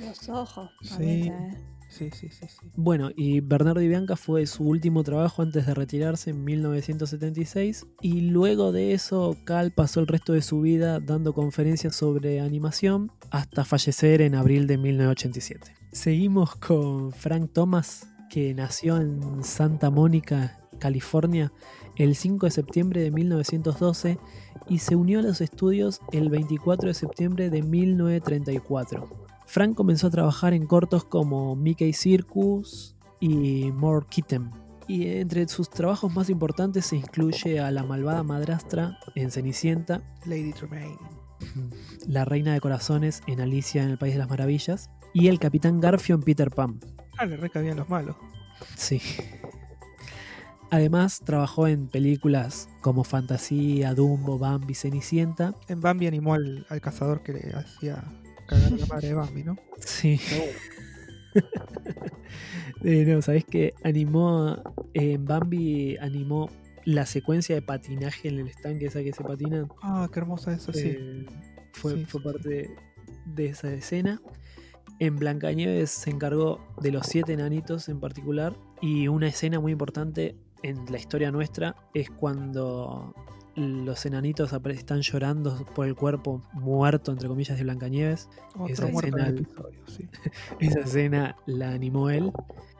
Los 0.00 0.28
ojos. 0.28 0.68
Sí. 0.82 1.30
mamita, 1.30 1.46
eh. 1.46 1.64
Sí, 1.90 2.08
sí, 2.12 2.28
sí. 2.30 2.46
Bueno, 2.76 3.10
y 3.16 3.40
Bernardo 3.40 3.82
y 3.82 3.88
Bianca 3.88 4.16
fue 4.16 4.46
su 4.46 4.62
último 4.62 5.02
trabajo 5.02 5.42
antes 5.42 5.66
de 5.66 5.74
retirarse 5.74 6.30
en 6.30 6.44
1976 6.44 7.86
y 8.00 8.20
luego 8.22 8.70
de 8.70 8.94
eso 8.94 9.36
Cal 9.44 9.72
pasó 9.72 9.98
el 9.98 10.06
resto 10.06 10.32
de 10.32 10.40
su 10.40 10.60
vida 10.60 11.00
dando 11.00 11.34
conferencias 11.34 11.96
sobre 11.96 12.40
animación 12.40 13.10
hasta 13.30 13.64
fallecer 13.64 14.22
en 14.22 14.36
abril 14.36 14.68
de 14.68 14.78
1987. 14.78 15.74
Seguimos 15.92 16.54
con 16.54 17.12
Frank 17.12 17.50
Thomas, 17.52 18.06
que 18.30 18.54
nació 18.54 18.98
en 18.98 19.42
Santa 19.42 19.90
Mónica, 19.90 20.60
California, 20.78 21.52
el 21.96 22.14
5 22.14 22.46
de 22.46 22.52
septiembre 22.52 23.00
de 23.02 23.10
1912 23.10 24.18
y 24.68 24.78
se 24.78 24.94
unió 24.94 25.18
a 25.18 25.22
los 25.22 25.40
estudios 25.40 26.00
el 26.12 26.30
24 26.30 26.88
de 26.88 26.94
septiembre 26.94 27.50
de 27.50 27.62
1934. 27.62 29.19
Frank 29.50 29.74
comenzó 29.74 30.06
a 30.06 30.10
trabajar 30.10 30.54
en 30.54 30.64
cortos 30.64 31.04
como 31.04 31.56
Mickey 31.56 31.92
Circus 31.92 32.94
y 33.18 33.72
More 33.72 34.06
Kitten. 34.08 34.52
Y 34.86 35.08
entre 35.08 35.48
sus 35.48 35.68
trabajos 35.68 36.14
más 36.14 36.30
importantes 36.30 36.86
se 36.86 36.94
incluye 36.94 37.58
a 37.58 37.72
la 37.72 37.82
malvada 37.82 38.22
madrastra 38.22 38.96
en 39.16 39.32
Cenicienta, 39.32 40.02
Lady 40.24 40.52
Tremaine. 40.52 40.96
la 42.06 42.24
reina 42.24 42.52
de 42.52 42.60
corazones 42.60 43.22
en 43.26 43.40
Alicia 43.40 43.82
en 43.82 43.90
el 43.90 43.98
País 43.98 44.14
de 44.14 44.20
las 44.20 44.28
Maravillas 44.28 44.88
y 45.12 45.26
el 45.26 45.40
capitán 45.40 45.80
Garfio 45.80 46.14
en 46.14 46.22
Peter 46.22 46.52
Pan. 46.52 46.78
Ah, 47.18 47.26
le 47.26 47.36
recabían 47.36 47.76
los 47.76 47.88
malos. 47.88 48.14
Sí. 48.76 49.02
Además, 50.70 51.22
trabajó 51.24 51.66
en 51.66 51.88
películas 51.88 52.68
como 52.82 53.02
Fantasía, 53.02 53.94
Dumbo, 53.94 54.38
Bambi, 54.38 54.74
Cenicienta. 54.74 55.56
En 55.66 55.80
Bambi 55.80 56.06
animó 56.06 56.34
al, 56.34 56.66
al 56.68 56.80
cazador 56.80 57.24
que 57.24 57.32
le 57.32 57.52
hacía 57.56 58.04
cagar 58.50 58.72
la 58.72 58.86
madre 58.86 59.08
de 59.08 59.14
Bambi, 59.14 59.44
¿no? 59.44 59.56
Sí. 59.78 60.20
Eh, 62.82 63.04
no, 63.04 63.20
¿sabés 63.20 63.44
que 63.44 63.74
Animó. 63.84 64.56
eh, 64.94 65.12
en 65.12 65.26
Bambi 65.26 65.96
animó 65.98 66.50
la 66.84 67.04
secuencia 67.04 67.54
de 67.54 67.60
patinaje 67.62 68.28
en 68.28 68.38
el 68.38 68.48
estanque 68.48 68.86
esa 68.86 69.02
que 69.02 69.12
se 69.12 69.22
patinan. 69.22 69.68
Ah, 69.82 70.08
qué 70.12 70.18
hermosa 70.20 70.52
eso, 70.54 70.72
sí. 70.72 70.88
Eh, 70.96 71.26
fue, 71.72 71.92
Sí, 71.96 72.04
fue 72.06 72.20
sí, 72.20 72.24
parte 72.24 72.70
de 73.26 73.46
esa 73.46 73.70
escena. 73.72 74.20
En 74.98 75.16
Blancanieves 75.16 75.90
se 75.90 76.10
encargó 76.10 76.58
de 76.80 76.90
los 76.90 77.06
siete 77.06 77.34
enanitos 77.34 77.88
en 77.90 78.00
particular. 78.00 78.56
Y 78.80 79.08
una 79.08 79.28
escena 79.28 79.60
muy 79.60 79.72
importante 79.72 80.36
en 80.62 80.84
la 80.90 80.96
historia 80.98 81.30
nuestra 81.30 81.76
es 81.94 82.08
cuando 82.10 83.14
los 83.60 84.04
enanitos 84.06 84.52
están 84.52 85.00
llorando 85.02 85.64
por 85.74 85.86
el 85.86 85.94
cuerpo 85.94 86.42
muerto, 86.52 87.12
entre 87.12 87.28
comillas, 87.28 87.56
de 87.58 87.64
Blancanieves. 87.64 88.28
Otro 88.54 88.66
esa 88.66 88.88
escena- 88.88 89.28
episodio, 89.28 89.80
sí. 89.86 90.08
Esa 90.60 90.80
escena 90.80 91.36
la 91.46 91.70
animó 91.70 92.10
él. 92.10 92.32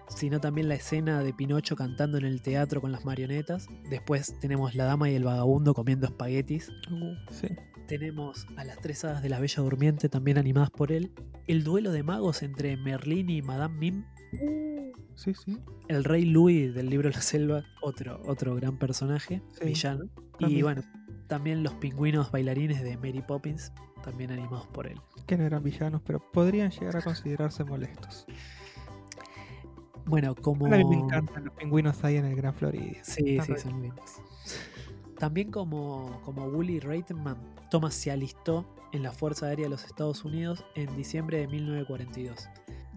Sino 0.08 0.40
también 0.40 0.68
la 0.68 0.74
escena 0.74 1.22
de 1.22 1.32
Pinocho 1.32 1.76
cantando 1.76 2.18
en 2.18 2.24
el 2.24 2.42
teatro 2.42 2.80
con 2.80 2.90
las 2.90 3.04
marionetas. 3.04 3.68
Después 3.88 4.36
tenemos 4.40 4.74
La 4.74 4.84
Dama 4.84 5.08
y 5.08 5.14
el 5.14 5.22
Vagabundo 5.22 5.72
comiendo 5.72 6.06
espaguetis. 6.06 6.68
Uh, 6.90 7.14
sí. 7.30 7.46
Tenemos 7.86 8.46
a 8.56 8.64
las 8.64 8.78
tres 8.78 9.04
hadas 9.04 9.22
de 9.22 9.28
la 9.28 9.38
Bella 9.38 9.62
Durmiente 9.62 10.08
también 10.08 10.36
animadas 10.36 10.70
por 10.70 10.90
él. 10.90 11.12
El 11.46 11.62
duelo 11.62 11.92
de 11.92 12.02
magos 12.02 12.42
entre 12.42 12.76
Merlín 12.76 13.30
y 13.30 13.40
Madame 13.40 13.78
Mim. 13.78 14.04
Sí, 14.30 15.34
sí. 15.34 15.58
El 15.88 16.04
rey 16.04 16.24
Louis 16.24 16.74
del 16.74 16.88
libro 16.88 17.10
La 17.10 17.20
Selva, 17.20 17.64
otro, 17.82 18.22
otro 18.26 18.54
gran 18.54 18.78
personaje, 18.78 19.42
Sí, 19.58 19.66
villano. 19.66 20.04
Y 20.38 20.62
bueno, 20.62 20.82
también 21.26 21.62
los 21.62 21.74
pingüinos 21.74 22.30
bailarines 22.30 22.82
de 22.82 22.96
Mary 22.96 23.22
Poppins, 23.26 23.72
también 24.02 24.30
animados 24.30 24.66
por 24.68 24.86
él. 24.86 25.00
Que 25.26 25.36
no 25.36 25.44
eran 25.44 25.62
villanos, 25.62 26.00
pero 26.04 26.20
podrían 26.32 26.70
llegar 26.70 26.96
a 26.96 27.02
considerarse 27.02 27.64
molestos. 27.64 28.26
Bueno, 30.06 30.34
como... 30.34 30.66
A 30.66 30.70
mí 30.70 30.84
me 30.84 30.96
encantan 30.96 31.44
los 31.44 31.54
pingüinos 31.54 32.02
ahí 32.02 32.16
en 32.16 32.24
el 32.24 32.34
Gran 32.34 32.54
Florida. 32.54 32.98
Sí, 33.02 33.38
sí, 33.40 33.52
son 33.56 33.82
lindos. 33.82 34.22
También 35.18 35.50
como, 35.50 36.20
como 36.24 36.46
Wooly 36.46 36.80
Reitman, 36.80 37.36
Thomas 37.70 37.94
se 37.94 38.10
alistó 38.10 38.66
en 38.92 39.02
la 39.02 39.12
Fuerza 39.12 39.46
Aérea 39.46 39.64
de 39.66 39.70
los 39.70 39.84
Estados 39.84 40.24
Unidos 40.24 40.64
en 40.74 40.94
diciembre 40.96 41.38
de 41.38 41.46
1942. 41.48 42.48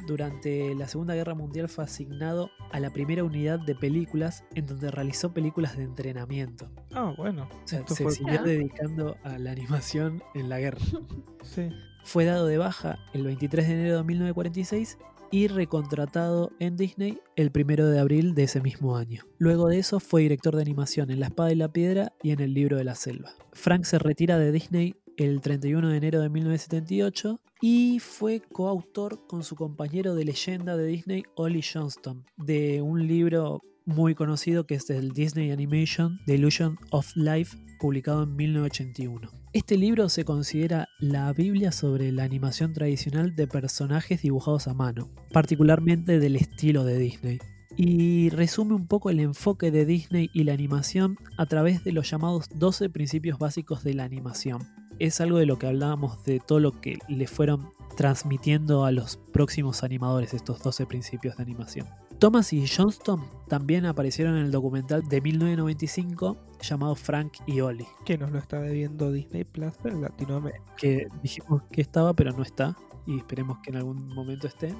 Durante 0.08 0.74
la 0.76 0.88
Segunda 0.88 1.14
Guerra 1.16 1.34
Mundial 1.36 1.70
fue 1.70 1.84
asignado 1.84 2.50
a 2.72 2.80
la 2.80 2.90
primera 2.90 3.24
unidad 3.24 3.60
de 3.60 3.76
películas 3.76 4.44
en 4.56 4.66
donde 4.66 4.92
realizó 4.92 5.34
películas 5.34 5.78
de 5.78 5.84
entrenamiento. 5.84 6.70
Ah, 6.94 7.14
bueno. 7.16 7.48
O 7.64 7.68
sea, 7.68 7.80
esto 7.80 7.96
se 7.96 8.04
fue- 8.04 8.12
siguió 8.14 8.42
dedicando 8.44 9.18
a 9.24 9.38
la 9.38 9.52
animación 9.52 10.22
en 10.36 10.50
la 10.50 10.60
guerra. 10.60 10.80
Sí. 11.44 11.68
Fue 12.06 12.24
dado 12.24 12.48
de 12.48 12.58
baja 12.58 13.00
el 13.14 13.24
23 13.26 13.68
de 13.68 13.74
enero 13.74 13.98
de 13.98 14.04
1946 14.06 14.98
y 15.30 15.48
recontratado 15.48 16.52
en 16.60 16.78
Disney 16.78 17.20
el 17.36 17.52
1 17.54 17.86
de 17.88 18.00
abril 18.00 18.34
de 18.34 18.44
ese 18.44 18.62
mismo 18.62 18.96
año. 18.96 19.24
Luego 19.40 19.68
de 19.68 19.80
eso 19.80 20.00
fue 20.00 20.22
director 20.22 20.56
de 20.56 20.62
animación 20.62 21.12
en 21.12 21.20
La 21.20 21.26
Espada 21.28 21.52
y 21.52 21.56
la 21.56 21.68
Piedra 21.74 22.14
y 22.22 22.32
en 22.32 22.40
El 22.40 22.54
Libro 22.54 22.78
de 22.78 22.86
la 22.86 22.96
Selva. 22.96 23.34
Frank 23.52 23.84
se 23.84 24.00
retira 24.00 24.38
de 24.40 24.52
Disney 24.54 24.96
el 25.18 25.42
31 25.42 25.90
de 25.90 25.98
enero 25.98 26.22
de 26.22 26.30
1978 26.30 27.40
y 27.62 28.00
fue 28.00 28.42
coautor 28.42 29.26
con 29.28 29.44
su 29.44 29.56
compañero 29.56 30.16
de 30.16 30.26
leyenda 30.26 30.76
de 30.76 30.86
Disney, 30.86 31.24
Ollie 31.36 31.64
Johnston, 31.64 32.26
de 32.38 32.82
un 32.82 33.08
libro 33.08 33.62
muy 33.86 34.16
conocido 34.16 34.66
que 34.66 34.76
es 34.76 34.90
el 34.90 35.12
Disney 35.12 35.52
Animation 35.52 36.20
The 36.26 36.36
Illusion 36.36 36.78
of 36.92 37.16
Life, 37.16 37.58
publicado 37.80 38.24
en 38.24 38.36
1981. 38.36 39.30
Este 39.54 39.78
libro 39.78 40.10
se 40.10 40.26
considera 40.26 40.88
la 41.00 41.32
Biblia 41.34 41.72
sobre 41.72 42.12
la 42.12 42.24
animación 42.24 42.74
tradicional 42.74 43.36
de 43.36 43.48
personajes 43.48 44.22
dibujados 44.22 44.68
a 44.68 44.74
mano, 44.74 45.12
particularmente 45.32 46.20
del 46.20 46.36
estilo 46.36 46.86
de 46.86 46.98
Disney, 46.98 47.40
y 47.76 48.30
resume 48.30 48.74
un 48.76 48.88
poco 48.88 49.10
el 49.10 49.20
enfoque 49.20 49.70
de 49.72 49.86
Disney 49.86 50.30
y 50.34 50.44
la 50.44 50.54
animación 50.54 51.18
a 51.38 51.46
través 51.46 51.84
de 51.84 51.92
los 51.92 52.10
llamados 52.10 52.48
12 52.56 52.90
principios 52.90 53.38
básicos 53.38 53.84
de 53.84 53.94
la 53.94 54.04
animación. 54.04 54.62
Es 55.00 55.22
algo 55.22 55.38
de 55.38 55.46
lo 55.46 55.58
que 55.58 55.68
hablábamos 55.68 56.24
de 56.24 56.40
todo 56.40 56.60
lo 56.60 56.80
que 56.80 57.00
le 57.08 57.28
fueron 57.28 57.72
transmitiendo 57.96 58.86
a 58.86 58.92
los 58.92 59.18
próximos 59.32 59.84
animadores 59.84 60.34
estos 60.34 60.62
12 60.62 60.86
principios 60.86 61.38
de 61.38 61.44
animación. 61.44 61.88
Thomas 62.20 62.54
y 62.54 62.66
Johnston 62.66 63.22
también 63.48 63.86
aparecieron 63.86 64.38
en 64.38 64.46
el 64.46 64.52
documental 64.52 65.04
de 65.04 65.20
1995 65.20 66.38
llamado 66.62 66.96
Frank 66.96 67.34
y 67.46 67.60
Ollie. 67.60 67.88
Que 68.06 68.18
nos 68.18 68.32
lo 68.32 68.40
está 68.40 68.62
debiendo 68.62 69.12
Disney 69.12 69.44
Plus 69.44 69.74
en 69.84 70.02
Latinoamérica. 70.02 70.64
Que 70.78 71.08
dijimos 71.22 71.64
que 71.72 71.82
estaba, 71.82 72.14
pero 72.14 72.32
no 72.32 72.44
está. 72.44 72.78
Y 73.06 73.18
esperemos 73.18 73.58
que 73.62 73.72
en 73.72 73.78
algún 73.78 74.08
momento 74.08 74.48
esté. 74.48 74.74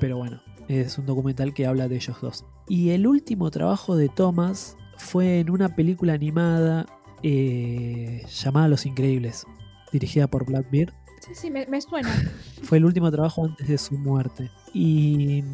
Pero 0.00 0.16
bueno, 0.16 0.40
es 0.66 0.98
un 0.98 1.06
documental 1.06 1.54
que 1.54 1.66
habla 1.66 1.86
de 1.86 1.96
ellos 1.96 2.16
dos. 2.20 2.44
Y 2.68 2.90
el 2.90 3.06
último 3.06 3.50
trabajo 3.50 3.96
de 3.96 4.08
Thomas 4.08 4.76
fue 4.96 5.40
en 5.40 5.50
una 5.50 5.74
película 5.74 6.14
animada 6.14 6.86
eh, 7.22 8.22
llamada 8.42 8.68
Los 8.68 8.86
Increíbles, 8.86 9.46
dirigida 9.92 10.26
por 10.28 10.44
Blackbeard. 10.46 10.92
Sí, 11.20 11.32
sí, 11.34 11.50
me, 11.50 11.66
me 11.66 11.80
suena. 11.80 12.08
Fue 12.62 12.78
el 12.78 12.84
último 12.84 13.10
trabajo 13.10 13.44
antes 13.44 13.68
de 13.68 13.78
su 13.78 13.94
muerte. 13.98 14.50
Y 14.72 15.44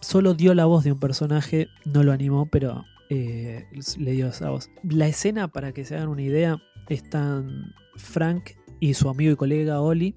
solo 0.00 0.34
dio 0.34 0.54
la 0.54 0.64
voz 0.66 0.84
de 0.84 0.92
un 0.92 0.98
personaje, 1.00 1.68
no 1.84 2.02
lo 2.02 2.12
animó, 2.12 2.46
pero 2.46 2.84
eh, 3.10 3.66
le 3.98 4.12
dio 4.12 4.28
esa 4.28 4.50
voz. 4.50 4.70
La 4.82 5.06
escena, 5.06 5.48
para 5.48 5.72
que 5.72 5.84
se 5.84 5.94
hagan 5.96 6.08
una 6.08 6.22
idea, 6.22 6.58
están 6.88 7.72
Frank 7.96 8.50
y 8.80 8.94
su 8.94 9.08
amigo 9.08 9.32
y 9.32 9.36
colega 9.36 9.80
Oli 9.80 10.14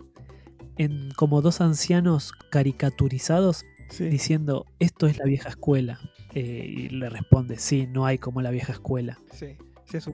en 0.78 1.12
como 1.12 1.42
dos 1.42 1.62
ancianos 1.62 2.32
caricaturizados 2.52 3.66
Sí. 3.90 4.04
diciendo 4.10 4.66
esto 4.80 5.08
es 5.08 5.18
la 5.18 5.24
vieja 5.24 5.48
escuela. 5.48 5.98
Eh, 6.34 6.66
y 6.68 6.90
le 6.90 7.10
responde, 7.10 7.58
sí, 7.58 7.88
no 7.88 8.06
hay 8.06 8.18
como 8.18 8.42
la 8.42 8.52
vieja 8.52 8.74
escuela. 8.74 9.18
Sí, 9.32 9.56
es. 9.93 10.10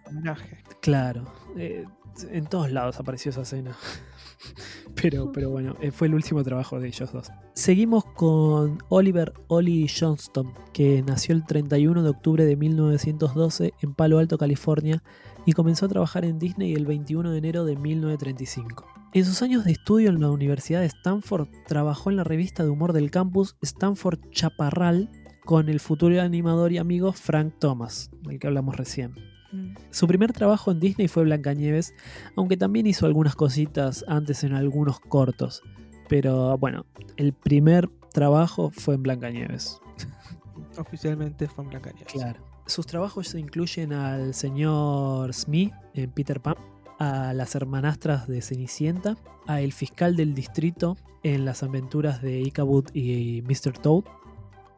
Claro, 0.82 1.26
eh, 1.58 1.86
en 2.30 2.46
todos 2.46 2.72
lados 2.72 3.00
apareció 3.00 3.32
esa 3.32 3.42
escena. 3.42 3.76
pero, 4.96 5.32
pero 5.32 5.50
bueno, 5.50 5.76
eh, 5.82 5.92
fue 5.92 6.08
el 6.08 6.16
último 6.16 6.44
trabajo 6.44 6.80
de 6.80 6.88
ellos 6.88 7.12
dos. 7.12 7.32
Seguimos 7.54 8.06
con 8.06 8.80
Oliver 8.90 9.34
Ollie 9.48 9.88
Johnston, 9.88 10.54
que 10.74 11.02
nació 11.04 11.36
el 11.36 11.46
31 11.46 12.04
de 12.04 12.10
octubre 12.10 12.46
de 12.46 12.56
1912 12.56 13.74
en 13.82 13.94
Palo 13.94 14.20
Alto, 14.20 14.38
California, 14.38 15.02
y 15.46 15.54
comenzó 15.54 15.86
a 15.86 15.90
trabajar 15.90 16.26
en 16.26 16.40
Disney 16.40 16.74
el 16.74 16.86
21 16.86 17.32
de 17.32 17.38
enero 17.38 17.66
de 17.66 17.76
1935. 17.76 18.86
En 19.14 19.26
sus 19.26 19.42
años 19.42 19.64
de 19.64 19.72
estudio 19.72 20.10
en 20.10 20.20
la 20.20 20.32
Universidad 20.32 20.80
de 20.80 20.88
Stanford, 20.88 21.48
trabajó 21.68 22.10
en 22.10 22.18
la 22.18 22.24
revista 22.24 22.64
de 22.64 22.70
humor 22.70 22.94
del 22.94 23.12
campus 23.12 23.56
Stanford 23.62 24.20
Chaparral 24.32 25.10
con 25.46 25.70
el 25.70 25.80
futuro 25.80 26.22
animador 26.22 26.72
y 26.72 26.78
amigo 26.78 27.12
Frank 27.12 27.56
Thomas, 27.60 28.10
del 28.24 28.40
que 28.40 28.48
hablamos 28.48 28.78
recién. 28.78 29.33
Mm. 29.54 29.76
Su 29.92 30.08
primer 30.08 30.34
trabajo 30.34 30.72
en 30.72 30.80
Disney 30.80 31.08
fue 31.08 31.24
Blancanieves, 31.24 31.94
aunque 32.36 32.58
también 32.58 32.88
hizo 32.88 33.06
algunas 33.06 33.36
cositas 33.36 34.04
antes 34.08 34.44
en 34.44 34.54
algunos 34.54 35.00
cortos. 35.00 35.62
Pero 36.10 36.58
bueno, 36.58 36.86
el 37.16 37.34
primer 37.34 37.90
trabajo 38.12 38.72
fue 38.72 38.96
en 38.96 39.04
Blancanieves. 39.04 39.80
Oficialmente 40.78 41.48
fue 41.48 41.64
en 41.64 41.70
Blancanieves. 41.70 42.12
Claro. 42.12 42.44
Sus 42.66 42.86
trabajos 42.88 43.36
incluyen 43.36 43.94
al 43.94 44.34
señor 44.34 45.34
Smith 45.34 45.74
en 45.94 46.10
Peter 46.12 46.40
Pan, 46.40 46.56
a 46.98 47.34
las 47.34 47.56
hermanastras 47.56 48.28
de 48.28 48.42
Cenicienta, 48.42 49.18
a 49.48 49.62
el 49.62 49.74
fiscal 49.74 50.16
del 50.16 50.34
distrito 50.34 50.98
en 51.24 51.46
las 51.46 51.64
aventuras 51.64 52.22
de 52.22 52.40
Ichabod 52.40 52.86
y 52.94 53.44
Mr. 53.44 53.78
Toad. 53.80 54.04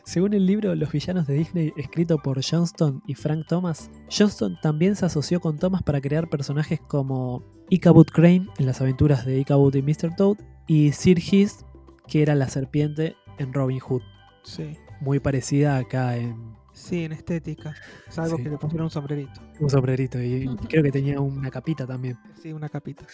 Según 0.05 0.33
el 0.33 0.45
libro 0.45 0.75
Los 0.75 0.91
villanos 0.91 1.25
de 1.27 1.33
Disney 1.33 1.73
escrito 1.77 2.19
por 2.19 2.39
Johnston 2.43 3.01
y 3.07 3.15
Frank 3.15 3.47
Thomas, 3.47 3.89
Johnston 4.15 4.57
también 4.61 4.95
se 4.95 5.05
asoció 5.05 5.39
con 5.41 5.57
Thomas 5.57 5.81
para 5.83 5.99
crear 5.99 6.29
personajes 6.29 6.79
como 6.79 7.43
Ichabod 7.69 8.05
Crane 8.07 8.47
en 8.57 8.65
las 8.67 8.81
aventuras 8.81 9.25
de 9.25 9.39
Ichabod 9.39 9.73
y 9.75 9.81
Mr. 9.81 10.15
Toad 10.15 10.37
y 10.67 10.91
Sir 10.91 11.17
Hist, 11.19 11.61
que 12.07 12.21
era 12.21 12.35
la 12.35 12.47
serpiente 12.49 13.15
en 13.39 13.51
Robin 13.53 13.79
Hood, 13.79 14.03
Sí. 14.43 14.77
muy 15.01 15.19
parecida 15.19 15.77
acá 15.77 16.15
en 16.17 16.53
Sí, 16.73 17.05
en 17.05 17.13
estética. 17.13 17.73
Salvo 18.09 18.35
Sí. 18.37 18.43
que 18.43 18.49
le 18.49 18.57
pusieron 18.57 18.85
un 18.85 18.91
sombrerito. 18.91 19.41
un 19.59 19.69
sombrerito 19.69 20.21
y 20.21 20.45
creo 20.69 20.83
que 20.83 20.91
tenía 20.91 21.19
una 21.21 21.49
capita 21.49 21.87
también. 21.87 22.17
Sí, 22.43 22.51
una 22.53 22.67
capita. 22.69 23.05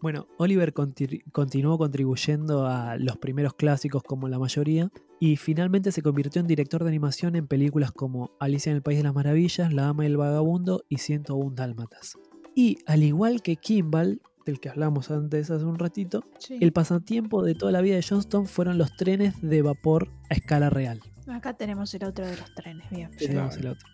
Bueno, 0.00 0.26
Oliver 0.38 0.72
conti- 0.74 1.22
continuó 1.30 1.78
contribuyendo 1.78 2.66
a 2.66 2.96
los 2.96 3.16
primeros 3.18 3.54
clásicos 3.54 4.02
como 4.02 4.28
la 4.28 4.38
mayoría 4.38 4.90
y 5.20 5.36
finalmente 5.36 5.92
se 5.92 6.02
convirtió 6.02 6.40
en 6.40 6.46
director 6.48 6.82
de 6.82 6.88
animación 6.88 7.36
en 7.36 7.46
películas 7.46 7.92
como 7.92 8.30
Alicia 8.40 8.70
en 8.70 8.76
el 8.76 8.82
País 8.82 8.98
de 8.98 9.04
las 9.04 9.14
Maravillas, 9.14 9.72
La 9.72 9.82
Dama 9.82 10.02
y 10.04 10.06
el 10.08 10.16
Vagabundo 10.16 10.82
y 10.88 10.98
101 10.98 11.54
Dálmatas. 11.54 12.16
Y 12.54 12.78
al 12.86 13.02
igual 13.04 13.42
que 13.42 13.56
Kimball, 13.56 14.20
del 14.44 14.58
que 14.58 14.68
hablamos 14.70 15.10
antes 15.12 15.50
hace 15.52 15.64
un 15.64 15.78
ratito, 15.78 16.24
Sí. 16.38 16.58
el 16.60 16.72
pasatiempo 16.72 17.44
de 17.44 17.54
toda 17.54 17.70
la 17.70 17.80
vida 17.80 17.94
de 17.94 18.02
Johnston 18.08 18.46
fueron 18.46 18.78
los 18.78 18.96
trenes 18.96 19.40
de 19.40 19.62
vapor 19.62 20.08
a 20.30 20.34
escala 20.34 20.68
real. 20.68 21.00
Acá 21.28 21.54
tenemos 21.56 21.94
el 21.94 22.02
otro 22.04 22.26
de 22.26 22.36
los 22.36 22.52
trenes, 22.56 22.90
bien. 22.90 23.10
Tenemos 23.16 23.56
el 23.56 23.68
otro. 23.68 23.86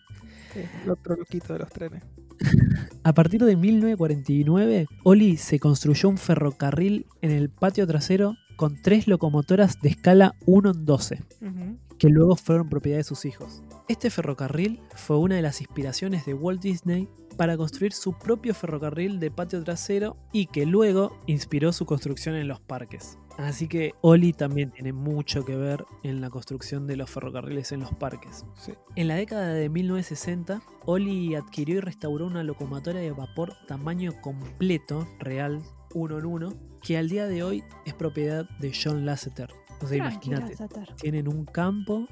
Sí, 0.55 0.61
el 0.85 0.91
otro 0.91 1.17
loquito 1.17 1.53
de 1.53 1.59
los 1.59 1.69
trenes. 1.69 2.03
A 3.03 3.13
partir 3.15 3.45
de 3.45 3.57
1949, 3.57 4.87
Oli 5.05 5.37
se 5.37 5.59
construyó 5.59 6.09
un 6.09 6.19
ferrocarril 6.19 7.07
en 7.23 7.31
el 7.31 7.49
patio 7.49 7.87
trasero 7.87 8.37
con 8.57 8.81
tres 8.83 9.07
locomotoras 9.09 9.81
de 9.81 9.89
escala 9.91 10.35
1 10.47 10.71
en 10.71 10.85
12, 10.85 11.23
Ujú. 11.43 11.79
que 11.99 12.09
luego 12.09 12.37
fueron 12.37 12.69
propiedad 12.69 12.99
de 12.99 13.05
sus 13.05 13.25
hijos. 13.25 13.63
Este 13.89 14.11
ferrocarril 14.11 14.81
fue 14.95 15.19
una 15.19 15.37
de 15.37 15.43
las 15.43 15.61
inspiraciones 15.61 16.27
de 16.27 16.35
Walt 16.35 16.61
Disney 16.61 17.09
para 17.39 17.57
construir 17.57 17.93
su 17.93 18.13
propio 18.19 18.53
ferrocarril 18.53 19.21
de 19.21 19.31
patio 19.31 19.63
trasero 19.63 20.17
y 20.33 20.47
que 20.47 20.67
luego 20.67 21.17
inspiró 21.27 21.73
su 21.73 21.87
construcción 21.87 22.35
en 22.35 22.49
los 22.49 22.61
parques. 22.61 23.17
Así 23.39 23.69
que 23.69 23.95
Oli 24.01 24.33
también 24.33 24.73
tiene 24.73 24.93
mucho 24.93 25.45
que 25.45 25.55
ver 25.55 25.85
en 26.03 26.21
la 26.21 26.31
construcción 26.31 26.89
de 26.89 26.97
los 26.97 27.09
ferrocarriles 27.09 27.71
en 27.71 27.81
los 27.81 27.95
parques. 27.95 28.45
Sí. 28.57 28.73
En 28.97 29.07
la 29.07 29.15
década 29.15 29.53
de 29.55 29.69
1960, 29.69 30.61
Oli 30.85 31.37
adquirió 31.37 31.77
y 31.77 31.81
restauró 31.81 32.27
una 32.27 32.43
locomotora 32.43 32.99
de 32.99 33.13
vapor 33.13 33.55
tamaño 33.69 34.21
completo, 34.21 35.07
real, 35.21 35.63
uno 35.95 36.19
en 36.19 36.27
uno, 36.27 36.55
que 36.83 36.99
al 36.99 37.09
día 37.09 37.29
de 37.29 37.45
hoy 37.45 37.63
es 37.87 37.95
propiedad 37.95 38.49
de 38.59 38.73
John 38.75 39.07
Lasseter. 39.07 39.51
O 39.81 39.87
sea, 39.87 39.97
imagínate, 39.99 40.57
tienen 41.01 41.29
un 41.29 41.45
campo 41.45 42.09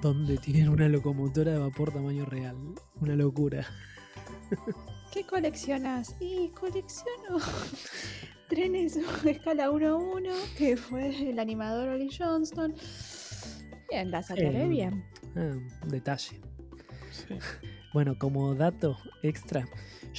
donde 0.00 0.38
tienen 0.38 0.70
una 0.70 0.88
locomotora 0.88 1.52
de 1.52 1.58
vapor 1.58 1.92
tamaño 1.92 2.24
real. 2.24 2.56
Una 3.02 3.14
locura. 3.14 3.66
¿Qué 5.12 5.24
coleccionas? 5.24 6.16
Y 6.20 6.48
colecciono 6.48 7.38
trenes 8.48 8.96
escala 9.24 9.70
1 9.70 9.88
a 9.88 9.94
1, 9.96 10.30
que 10.56 10.76
fue 10.76 11.30
el 11.30 11.38
animador 11.38 11.88
Ollie 11.88 12.10
Johnston. 12.16 12.74
Bien, 13.90 14.10
la 14.10 14.22
sacaré 14.22 14.64
Eh, 14.64 14.68
bien. 14.68 15.04
Ah, 15.36 15.56
un 15.82 15.88
detalle. 15.88 16.40
Sí. 17.10 17.34
Bueno, 17.94 18.18
como 18.18 18.56
dato 18.56 18.98
extra, 19.22 19.68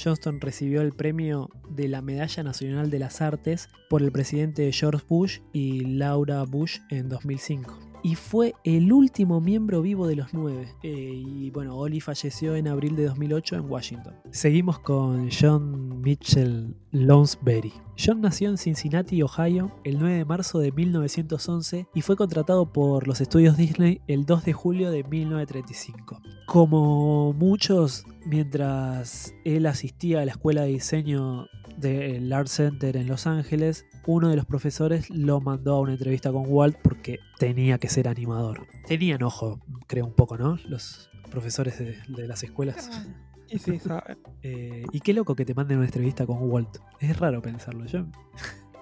Johnston 0.02 0.40
recibió 0.40 0.80
el 0.80 0.92
premio 0.94 1.50
de 1.68 1.88
la 1.88 2.00
Medalla 2.00 2.42
Nacional 2.42 2.88
de 2.88 2.98
las 2.98 3.20
Artes 3.20 3.68
por 3.90 4.00
el 4.00 4.12
presidente 4.12 4.72
George 4.72 5.04
Bush 5.06 5.40
y 5.52 5.84
Laura 5.84 6.42
Bush 6.44 6.78
en 6.88 7.10
2005. 7.10 7.85
Y 8.06 8.14
fue 8.14 8.54
el 8.62 8.92
último 8.92 9.40
miembro 9.40 9.82
vivo 9.82 10.06
de 10.06 10.14
los 10.14 10.32
nueve. 10.32 10.68
Eh, 10.84 10.90
y 10.92 11.50
bueno, 11.50 11.76
Oli 11.76 12.00
falleció 12.00 12.54
en 12.54 12.68
abril 12.68 12.94
de 12.94 13.06
2008 13.06 13.56
en 13.56 13.68
Washington. 13.68 14.14
Seguimos 14.30 14.78
con 14.78 15.28
John 15.28 16.02
Mitchell 16.02 16.76
Lounsbury. 16.92 17.72
John 17.98 18.20
nació 18.20 18.50
en 18.50 18.58
Cincinnati, 18.58 19.22
Ohio, 19.22 19.72
el 19.82 19.98
9 19.98 20.18
de 20.18 20.24
marzo 20.24 20.60
de 20.60 20.70
1911 20.70 21.88
y 21.92 22.00
fue 22.02 22.14
contratado 22.14 22.72
por 22.72 23.08
los 23.08 23.20
estudios 23.20 23.56
Disney 23.56 24.00
el 24.06 24.24
2 24.24 24.44
de 24.44 24.52
julio 24.52 24.92
de 24.92 25.02
1935. 25.02 26.20
Como 26.46 27.32
muchos, 27.32 28.04
mientras 28.24 29.34
él 29.44 29.66
asistía 29.66 30.20
a 30.20 30.24
la 30.24 30.30
escuela 30.30 30.62
de 30.62 30.68
diseño 30.68 31.48
del 31.76 32.32
Art 32.32 32.48
Center 32.48 32.96
en 32.96 33.06
Los 33.06 33.26
Ángeles, 33.26 33.86
uno 34.06 34.28
de 34.28 34.36
los 34.36 34.46
profesores 34.46 35.10
lo 35.10 35.40
mandó 35.40 35.74
a 35.76 35.80
una 35.80 35.92
entrevista 35.92 36.32
con 36.32 36.44
Walt 36.46 36.76
porque 36.82 37.18
tenía 37.38 37.78
que 37.78 37.88
ser 37.88 38.08
animador. 38.08 38.66
Tenían 38.86 39.22
ojo, 39.22 39.60
creo 39.86 40.06
un 40.06 40.14
poco, 40.14 40.36
¿no? 40.38 40.58
Los 40.68 41.10
profesores 41.30 41.78
de, 41.78 41.96
de 42.08 42.26
las 42.28 42.42
escuelas. 42.42 42.90
Y 43.48 43.60
sí, 43.60 43.78
saben. 43.78 44.18
Eh, 44.42 44.82
y 44.90 44.98
qué 44.98 45.12
loco 45.14 45.36
que 45.36 45.44
te 45.44 45.54
manden 45.54 45.76
una 45.78 45.86
entrevista 45.86 46.26
con 46.26 46.50
Walt. 46.50 46.78
Es 46.98 47.16
raro 47.20 47.40
pensarlo. 47.40 47.86
Yo, 47.86 48.04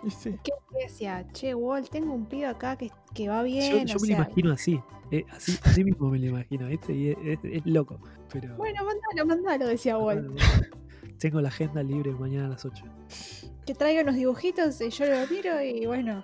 Y 0.03 0.11
sí. 0.11 0.37
¿Qué 0.43 0.53
decía? 0.83 1.27
Che, 1.35 1.55
Walt, 1.55 1.91
tengo 1.91 2.15
un 2.15 2.25
pibe 2.25 2.47
acá 2.47 2.75
que, 2.79 2.91
que 3.13 3.29
va 3.29 3.43
bien. 3.43 3.87
yo 3.87 3.99
o 3.99 4.01
me 4.01 4.07
sea, 4.07 4.17
lo 4.17 4.23
imagino 4.25 4.53
así. 4.53 4.81
eh, 5.11 5.23
así. 5.31 5.59
Así 5.65 5.85
mismo 5.85 6.09
me 6.09 6.19
lo 6.19 6.29
imagino, 6.29 6.67
¿viste? 6.69 6.95
Y 6.95 7.11
es, 7.11 7.17
es- 7.27 7.39
es 7.45 7.67
loco. 7.67 7.99
Pero, 8.33 8.57
Bueno, 8.57 8.83
mandalo, 8.87 9.27
mandalo, 9.27 9.67
decía 9.67 9.99
Walt. 9.99 10.35
Tengo 11.25 11.41
la 11.41 11.49
agenda 11.49 11.83
libre 11.83 12.13
mañana 12.13 12.45
a 12.45 12.49
las 12.51 12.67
8. 12.67 12.85
Que 13.65 13.75
traiga 13.75 14.03
unos 14.03 14.15
dibujitos 14.17 14.79
y 14.83 14.91
yo 14.91 15.07
lo 15.07 15.27
miro 15.35 15.59
y 15.63 15.87
bueno. 15.87 16.23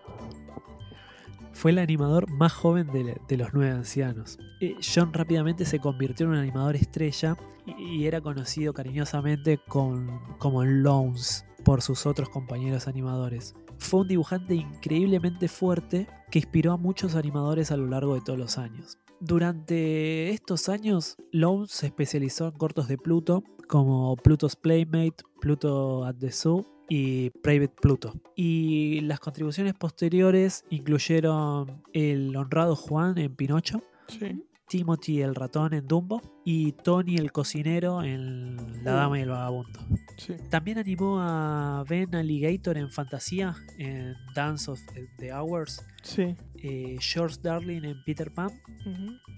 Fue 1.54 1.70
el 1.70 1.78
animador 1.78 2.30
más 2.30 2.52
joven 2.52 2.86
de, 2.88 3.18
de 3.26 3.36
los 3.38 3.54
nueve 3.54 3.70
ancianos. 3.72 4.38
Eh, 4.60 4.76
John 4.82 5.14
rápidamente 5.14 5.64
se 5.64 5.78
convirtió 5.78 6.26
en 6.26 6.32
un 6.32 6.38
animador 6.38 6.76
estrella 6.76 7.34
y, 7.64 8.00
y 8.02 8.06
era 8.06 8.20
conocido 8.20 8.74
cariñosamente 8.74 9.56
con- 9.68 10.20
como 10.36 10.64
Lones 10.66 11.46
por 11.64 11.80
sus 11.80 12.04
otros 12.04 12.28
compañeros 12.28 12.86
animadores. 12.86 13.54
Fue 13.80 14.00
un 14.00 14.08
dibujante 14.08 14.54
increíblemente 14.54 15.48
fuerte 15.48 16.06
que 16.30 16.38
inspiró 16.38 16.72
a 16.72 16.76
muchos 16.76 17.16
animadores 17.16 17.72
a 17.72 17.76
lo 17.76 17.86
largo 17.86 18.14
de 18.14 18.20
todos 18.20 18.38
los 18.38 18.58
años. 18.58 18.98
Durante 19.20 20.30
estos 20.30 20.68
años, 20.68 21.16
Lones 21.32 21.72
se 21.72 21.86
especializó 21.86 22.46
en 22.46 22.52
cortos 22.52 22.86
de 22.88 22.98
Pluto, 22.98 23.42
como 23.68 24.14
Pluto's 24.16 24.54
Playmate, 24.54 25.16
Pluto 25.40 26.04
at 26.04 26.14
the 26.16 26.30
Zoo 26.30 26.64
y 26.88 27.30
Private 27.30 27.74
Pluto. 27.80 28.12
Y 28.36 29.00
las 29.00 29.18
contribuciones 29.18 29.74
posteriores 29.74 30.64
incluyeron 30.70 31.82
el 31.92 32.36
honrado 32.36 32.76
Juan 32.76 33.18
en 33.18 33.34
Pinocho, 33.34 33.82
Sí. 34.08 34.44
Timothy 34.70 35.20
el 35.20 35.34
ratón 35.34 35.74
en 35.74 35.86
Dumbo 35.88 36.22
y 36.44 36.70
Tony 36.72 37.16
el 37.16 37.32
cocinero 37.32 38.02
en 38.04 38.56
La 38.84 38.92
Dama 38.92 39.18
y 39.18 39.22
el 39.22 39.30
Vagabundo. 39.30 39.80
Sí. 40.16 40.34
También 40.48 40.78
animó 40.78 41.18
a 41.20 41.84
Ben 41.88 42.14
Alligator 42.14 42.78
en 42.78 42.90
Fantasía 42.92 43.56
en 43.78 44.14
Dance 44.34 44.70
of 44.70 44.80
the 45.18 45.32
Hours, 45.34 45.84
Sí. 46.04 46.36
eh, 46.62 46.96
George 47.00 47.38
Darling 47.42 47.82
en 47.84 48.02
Peter 48.04 48.32
Pan. 48.32 48.50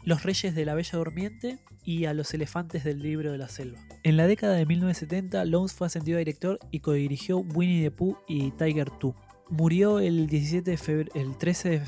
Los 0.04 0.22
Reyes 0.22 0.54
de 0.54 0.66
la 0.66 0.74
Bella 0.74 0.98
Durmiente 0.98 1.58
y 1.82 2.04
a 2.04 2.12
los 2.14 2.34
elefantes 2.34 2.84
del 2.84 2.98
libro 3.00 3.32
de 3.32 3.38
la 3.38 3.48
selva. 3.48 3.80
En 4.02 4.18
la 4.18 4.26
década 4.26 4.54
de 4.54 4.66
1970, 4.66 5.44
Lones 5.46 5.72
fue 5.72 5.86
ascendido 5.86 6.16
a 6.16 6.20
director 6.20 6.58
y 6.70 6.80
codirigió 6.80 7.38
Winnie 7.38 7.82
the 7.84 7.90
Pooh 7.90 8.18
y 8.28 8.50
Tiger 8.52 8.90
2. 9.00 9.14
Murió 9.48 9.98
el 9.98 10.26
17 10.26 10.70
de 10.70 10.76
febrero, 10.76 11.10
el 11.14 11.36
13 11.38 11.70
de, 11.70 11.82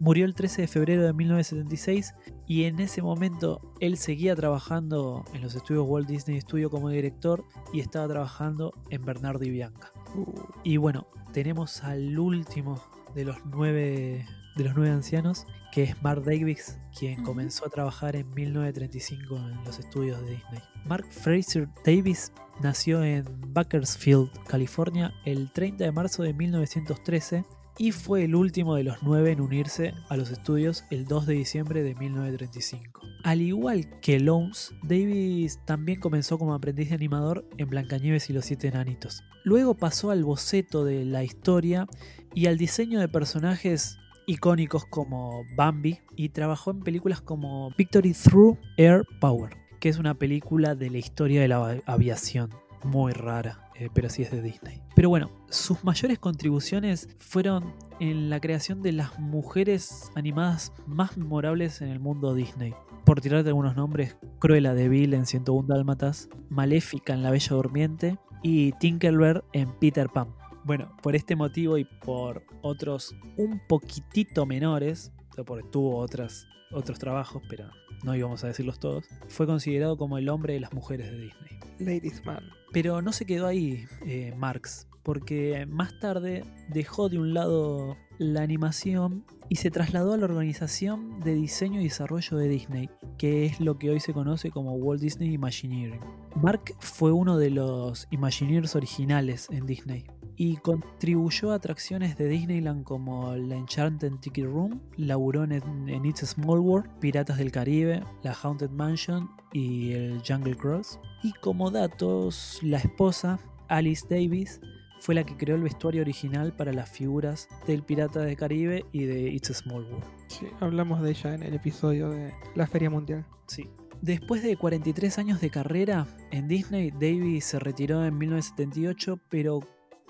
murió 0.00 0.24
el 0.24 0.34
13 0.34 0.62
de 0.62 0.68
febrero 0.68 1.02
de 1.06 1.12
1976 1.12 2.14
y 2.48 2.64
en 2.64 2.80
ese 2.80 3.02
momento 3.02 3.60
él 3.78 3.98
seguía 3.98 4.34
trabajando 4.34 5.24
en 5.34 5.42
los 5.42 5.54
estudios 5.54 5.84
Walt 5.86 6.08
Disney 6.08 6.40
Studio 6.40 6.70
como 6.70 6.88
director 6.88 7.44
y 7.74 7.80
estaba 7.80 8.08
trabajando 8.08 8.72
en 8.88 9.04
Bernardo 9.04 9.44
y 9.44 9.50
Bianca. 9.50 9.92
Uh, 10.16 10.32
Y 10.64 10.78
bueno, 10.78 11.06
tenemos 11.34 11.84
al 11.84 12.18
último 12.18 12.82
de 13.14 13.26
los 13.26 13.36
nueve, 13.44 14.26
de 14.56 14.64
los 14.64 14.74
nueve 14.74 14.90
ancianos, 14.90 15.46
que 15.72 15.82
es 15.82 16.02
Mark 16.02 16.24
Davis, 16.24 16.78
quien 16.98 17.22
comenzó 17.22 17.66
a 17.66 17.68
trabajar 17.68 18.16
en 18.16 18.32
1935 18.32 19.36
en 19.36 19.64
los 19.64 19.78
estudios 19.78 20.18
de 20.22 20.30
Disney. 20.30 20.60
Mark 20.86 21.06
Fraser 21.10 21.68
Davis 21.84 22.32
nació 22.62 23.04
en 23.04 23.24
Bakersfield, 23.52 24.30
California, 24.46 25.12
el 25.26 25.52
30 25.52 25.84
de 25.84 25.92
marzo 25.92 26.22
de 26.22 26.32
1913 26.32 27.44
y 27.78 27.92
fue 27.92 28.24
el 28.24 28.34
último 28.34 28.74
de 28.74 28.84
los 28.84 29.02
nueve 29.02 29.30
en 29.32 29.40
unirse 29.40 29.94
a 30.08 30.16
los 30.16 30.30
estudios 30.30 30.84
el 30.90 31.04
2 31.04 31.26
de 31.26 31.34
diciembre 31.34 31.82
de 31.82 31.94
1935. 31.94 33.02
Al 33.24 33.40
igual 33.40 33.88
que 34.00 34.18
Lones, 34.20 34.72
Davis 34.82 35.58
también 35.64 36.00
comenzó 36.00 36.38
como 36.38 36.54
aprendiz 36.54 36.88
de 36.90 36.94
animador 36.96 37.44
en 37.56 37.68
Blancanieves 37.68 38.30
y 38.30 38.32
los 38.32 38.44
Siete 38.44 38.68
Enanitos. 38.68 39.22
Luego 39.44 39.74
pasó 39.74 40.10
al 40.10 40.24
boceto 40.24 40.84
de 40.84 41.04
la 41.04 41.24
historia 41.24 41.86
y 42.34 42.46
al 42.46 42.58
diseño 42.58 43.00
de 43.00 43.08
personajes 43.08 43.96
icónicos 44.26 44.84
como 44.84 45.44
Bambi 45.56 46.00
y 46.16 46.28
trabajó 46.30 46.70
en 46.70 46.80
películas 46.80 47.20
como 47.20 47.70
Victory 47.78 48.12
Through 48.12 48.58
Air 48.76 49.04
Power, 49.20 49.56
que 49.80 49.88
es 49.88 49.98
una 49.98 50.14
película 50.14 50.74
de 50.74 50.90
la 50.90 50.98
historia 50.98 51.40
de 51.40 51.48
la 51.48 51.56
av- 51.58 51.82
aviación, 51.86 52.50
muy 52.84 53.12
rara, 53.12 53.67
eh, 53.78 53.88
pero 53.94 54.08
sí 54.10 54.22
es 54.22 54.30
de 54.32 54.42
Disney. 54.42 54.82
Pero 54.96 55.08
bueno, 55.08 55.30
sus 55.48 55.84
mayores 55.84 56.18
contribuciones 56.18 57.08
fueron 57.20 57.72
en 58.00 58.28
la 58.28 58.40
creación 58.40 58.82
de 58.82 58.92
las 58.92 59.18
mujeres 59.20 60.10
animadas 60.16 60.72
más 60.86 61.16
memorables 61.16 61.80
en 61.80 61.88
el 61.88 62.00
mundo 62.00 62.34
Disney. 62.34 62.74
Por 63.04 63.20
tirarte 63.20 63.48
algunos 63.48 63.76
nombres, 63.76 64.16
Cruella 64.40 64.74
de 64.74 64.88
Vil 64.88 65.14
en 65.14 65.26
101 65.26 65.68
Dálmatas, 65.68 66.28
Maléfica 66.50 67.14
en 67.14 67.22
La 67.22 67.30
Bella 67.30 67.54
Durmiente 67.54 68.18
y 68.42 68.72
Tinkerbell 68.72 69.42
en 69.52 69.72
Peter 69.78 70.08
Pan. 70.08 70.34
Bueno, 70.64 70.94
por 71.00 71.14
este 71.14 71.36
motivo 71.36 71.78
y 71.78 71.84
por 71.84 72.42
otros 72.62 73.14
un 73.36 73.60
poquitito 73.68 74.44
menores, 74.44 75.12
porque 75.46 75.68
tuvo 75.70 75.96
otras, 75.98 76.46
otros 76.72 76.98
trabajos, 76.98 77.42
pero 77.48 77.70
no 78.02 78.14
íbamos 78.14 78.44
a 78.44 78.48
decirlos 78.48 78.78
todos, 78.78 79.06
fue 79.28 79.46
considerado 79.46 79.96
como 79.96 80.18
el 80.18 80.28
hombre 80.28 80.54
de 80.54 80.60
las 80.60 80.72
mujeres 80.72 81.10
de 81.10 81.18
Disney. 81.18 81.60
Ladies 81.78 82.24
Man. 82.24 82.44
Pero 82.72 83.02
no 83.02 83.12
se 83.12 83.24
quedó 83.24 83.46
ahí 83.46 83.86
eh, 84.06 84.34
Marx, 84.36 84.86
porque 85.02 85.66
más 85.66 85.98
tarde 86.00 86.44
dejó 86.68 87.08
de 87.08 87.18
un 87.18 87.32
lado 87.32 87.96
la 88.18 88.42
animación 88.42 89.24
y 89.48 89.56
se 89.56 89.70
trasladó 89.70 90.12
a 90.12 90.16
la 90.18 90.24
organización 90.24 91.20
de 91.20 91.34
diseño 91.34 91.80
y 91.80 91.84
desarrollo 91.84 92.36
de 92.36 92.48
Disney, 92.48 92.90
que 93.16 93.46
es 93.46 93.60
lo 93.60 93.78
que 93.78 93.90
hoy 93.90 94.00
se 94.00 94.12
conoce 94.12 94.50
como 94.50 94.74
Walt 94.74 95.00
Disney 95.00 95.32
Imagineering. 95.32 96.00
Mark 96.34 96.74
fue 96.80 97.12
uno 97.12 97.38
de 97.38 97.50
los 97.50 98.06
Imagineers 98.10 98.76
originales 98.76 99.48
en 99.50 99.64
Disney 99.64 100.04
y 100.38 100.56
contribuyó 100.58 101.50
a 101.50 101.56
atracciones 101.56 102.16
de 102.16 102.28
Disneyland 102.28 102.84
como 102.84 103.34
la 103.34 103.56
Enchanted 103.56 104.12
Tiki 104.20 104.44
Room, 104.44 104.80
laburó 104.96 105.42
en, 105.42 105.52
en 105.52 106.06
It's 106.06 106.22
a 106.22 106.26
Small 106.26 106.60
World, 106.60 106.88
Piratas 107.00 107.38
del 107.38 107.50
Caribe, 107.50 108.04
la 108.22 108.32
Haunted 108.32 108.70
Mansion 108.70 109.28
y 109.52 109.92
el 109.92 110.22
Jungle 110.26 110.56
Cross. 110.56 111.00
Y 111.24 111.32
como 111.32 111.72
datos, 111.72 112.60
la 112.62 112.78
esposa, 112.78 113.40
Alice 113.66 114.06
Davis, 114.08 114.60
fue 115.00 115.16
la 115.16 115.24
que 115.24 115.36
creó 115.36 115.56
el 115.56 115.62
vestuario 115.62 116.02
original 116.02 116.54
para 116.54 116.72
las 116.72 116.88
figuras 116.88 117.48
del 117.66 117.82
Pirata 117.82 118.20
del 118.20 118.36
Caribe 118.36 118.84
y 118.92 119.04
de 119.04 119.30
It's 119.30 119.50
a 119.50 119.54
Small 119.54 119.82
World. 119.84 120.04
Sí, 120.28 120.46
hablamos 120.60 121.02
de 121.02 121.10
ella 121.10 121.34
en 121.34 121.42
el 121.42 121.54
episodio 121.54 122.10
de 122.10 122.32
la 122.54 122.68
Feria 122.68 122.90
Mundial. 122.90 123.26
Sí. 123.48 123.68
Después 124.02 124.44
de 124.44 124.56
43 124.56 125.18
años 125.18 125.40
de 125.40 125.50
carrera 125.50 126.06
en 126.30 126.46
Disney, 126.46 126.92
Davis 126.92 127.46
se 127.46 127.58
retiró 127.58 128.04
en 128.04 128.16
1978, 128.16 129.18
pero 129.28 129.60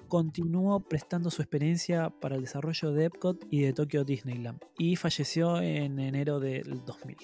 continuó 0.09 0.81
prestando 0.81 1.31
su 1.31 1.43
experiencia 1.43 2.11
para 2.11 2.37
el 2.37 2.43
desarrollo 2.43 2.93
de 2.93 3.07
Epcot 3.07 3.47
y 3.51 3.63
de 3.63 3.73
Tokyo 3.73 4.05
Disneyland, 4.05 4.61
y 4.79 4.97
falleció 4.97 5.61
en 5.61 5.99
enero 5.99 6.41
del 6.41 6.85
2000. 6.85 7.17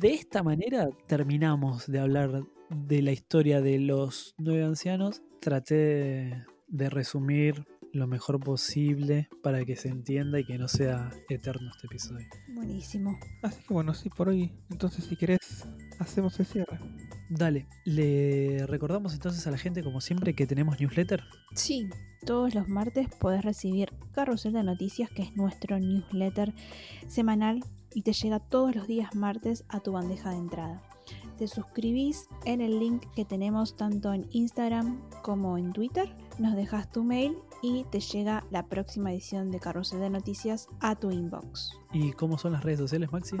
De 0.00 0.14
esta 0.14 0.42
manera 0.42 0.88
terminamos 1.06 1.86
de 1.86 1.98
hablar 2.00 2.42
de 2.70 3.02
la 3.02 3.12
historia 3.12 3.60
de 3.60 3.78
los 3.78 4.34
nueve 4.38 4.64
ancianos. 4.64 5.22
Traté 5.40 6.44
de 6.66 6.90
resumir 6.90 7.64
lo 7.92 8.06
mejor 8.06 8.40
posible 8.40 9.28
para 9.42 9.64
que 9.64 9.76
se 9.76 9.88
entienda 9.88 10.38
y 10.38 10.44
que 10.44 10.58
no 10.58 10.68
sea 10.68 11.10
eterno 11.28 11.70
este 11.70 11.86
episodio. 11.86 12.28
Buenísimo. 12.54 13.18
Así 13.42 13.62
que 13.66 13.74
bueno, 13.74 13.94
sí, 13.94 14.10
por 14.10 14.28
hoy. 14.28 14.52
Entonces, 14.70 15.04
si 15.04 15.16
querés, 15.16 15.66
hacemos 15.98 16.38
el 16.40 16.46
cierre. 16.46 16.78
Dale, 17.30 17.66
le 17.84 18.66
recordamos 18.66 19.12
entonces 19.12 19.46
a 19.46 19.50
la 19.50 19.58
gente, 19.58 19.82
como 19.82 20.00
siempre, 20.00 20.34
que 20.34 20.46
tenemos 20.46 20.80
newsletter. 20.80 21.22
Sí, 21.54 21.88
Todos 22.24 22.54
los 22.54 22.68
martes 22.68 23.08
podés 23.20 23.44
recibir 23.44 23.92
Carrusel 24.12 24.52
de 24.52 24.62
Noticias, 24.62 25.10
que 25.10 25.22
es 25.22 25.36
nuestro 25.36 25.78
newsletter 25.78 26.52
semanal 27.06 27.62
y 27.94 28.02
te 28.02 28.12
llega 28.12 28.40
todos 28.40 28.74
los 28.74 28.86
días 28.86 29.14
martes 29.14 29.64
a 29.68 29.80
tu 29.80 29.92
bandeja 29.92 30.30
de 30.30 30.36
entrada. 30.38 30.82
Te 31.36 31.46
suscribís 31.46 32.28
en 32.44 32.60
el 32.60 32.80
link 32.80 33.04
que 33.14 33.24
tenemos 33.24 33.76
tanto 33.76 34.12
en 34.12 34.26
Instagram 34.30 35.00
como 35.22 35.56
en 35.56 35.72
Twitter, 35.72 36.14
nos 36.38 36.56
dejas 36.56 36.90
tu 36.90 37.04
mail 37.04 37.36
y 37.62 37.84
te 37.90 38.00
llega 38.00 38.44
la 38.50 38.66
próxima 38.66 39.12
edición 39.12 39.50
de 39.50 39.60
Carrusel 39.60 40.00
de 40.00 40.10
Noticias 40.10 40.68
a 40.80 40.96
tu 40.96 41.10
inbox. 41.10 41.72
¿Y 41.92 42.12
cómo 42.12 42.38
son 42.38 42.52
las 42.52 42.64
redes 42.64 42.80
sociales, 42.80 43.12
Maxi? 43.12 43.36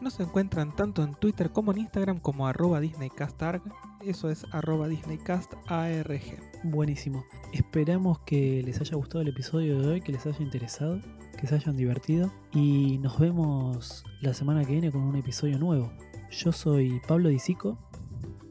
Nos 0.00 0.18
encuentran 0.18 0.74
tanto 0.74 1.02
en 1.02 1.14
Twitter 1.14 1.50
como 1.50 1.72
en 1.72 1.78
Instagram 1.78 2.20
como 2.20 2.46
arroba 2.46 2.80
DisneyCastArg. 2.80 3.62
Eso 4.00 4.30
es 4.30 4.46
arroba 4.50 4.88
DisneyCastARG. 4.88 6.22
Buenísimo. 6.64 7.24
Esperamos 7.52 8.20
que 8.20 8.62
les 8.62 8.80
haya 8.80 8.96
gustado 8.96 9.20
el 9.20 9.28
episodio 9.28 9.78
de 9.78 9.88
hoy, 9.88 10.00
que 10.00 10.12
les 10.12 10.24
haya 10.24 10.40
interesado, 10.40 11.00
que 11.38 11.46
se 11.46 11.54
hayan 11.54 11.76
divertido. 11.76 12.32
Y 12.52 12.96
nos 12.98 13.18
vemos 13.18 14.04
la 14.22 14.32
semana 14.32 14.64
que 14.64 14.72
viene 14.72 14.90
con 14.90 15.02
un 15.02 15.16
episodio 15.16 15.58
nuevo. 15.58 15.92
Yo 16.30 16.50
soy 16.50 17.00
Pablo 17.06 17.28
Disico. 17.28 17.76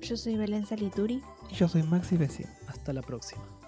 Yo 0.02 0.18
soy 0.18 0.38
Belén 0.38 0.68
Salituri. 0.68 1.24
Y 1.50 1.56
yo 1.56 1.68
soy 1.68 1.82
Maxi 1.82 2.16
Bessi. 2.16 2.44
Hasta 2.68 2.94
la 2.94 3.02
próxima. 3.02 3.59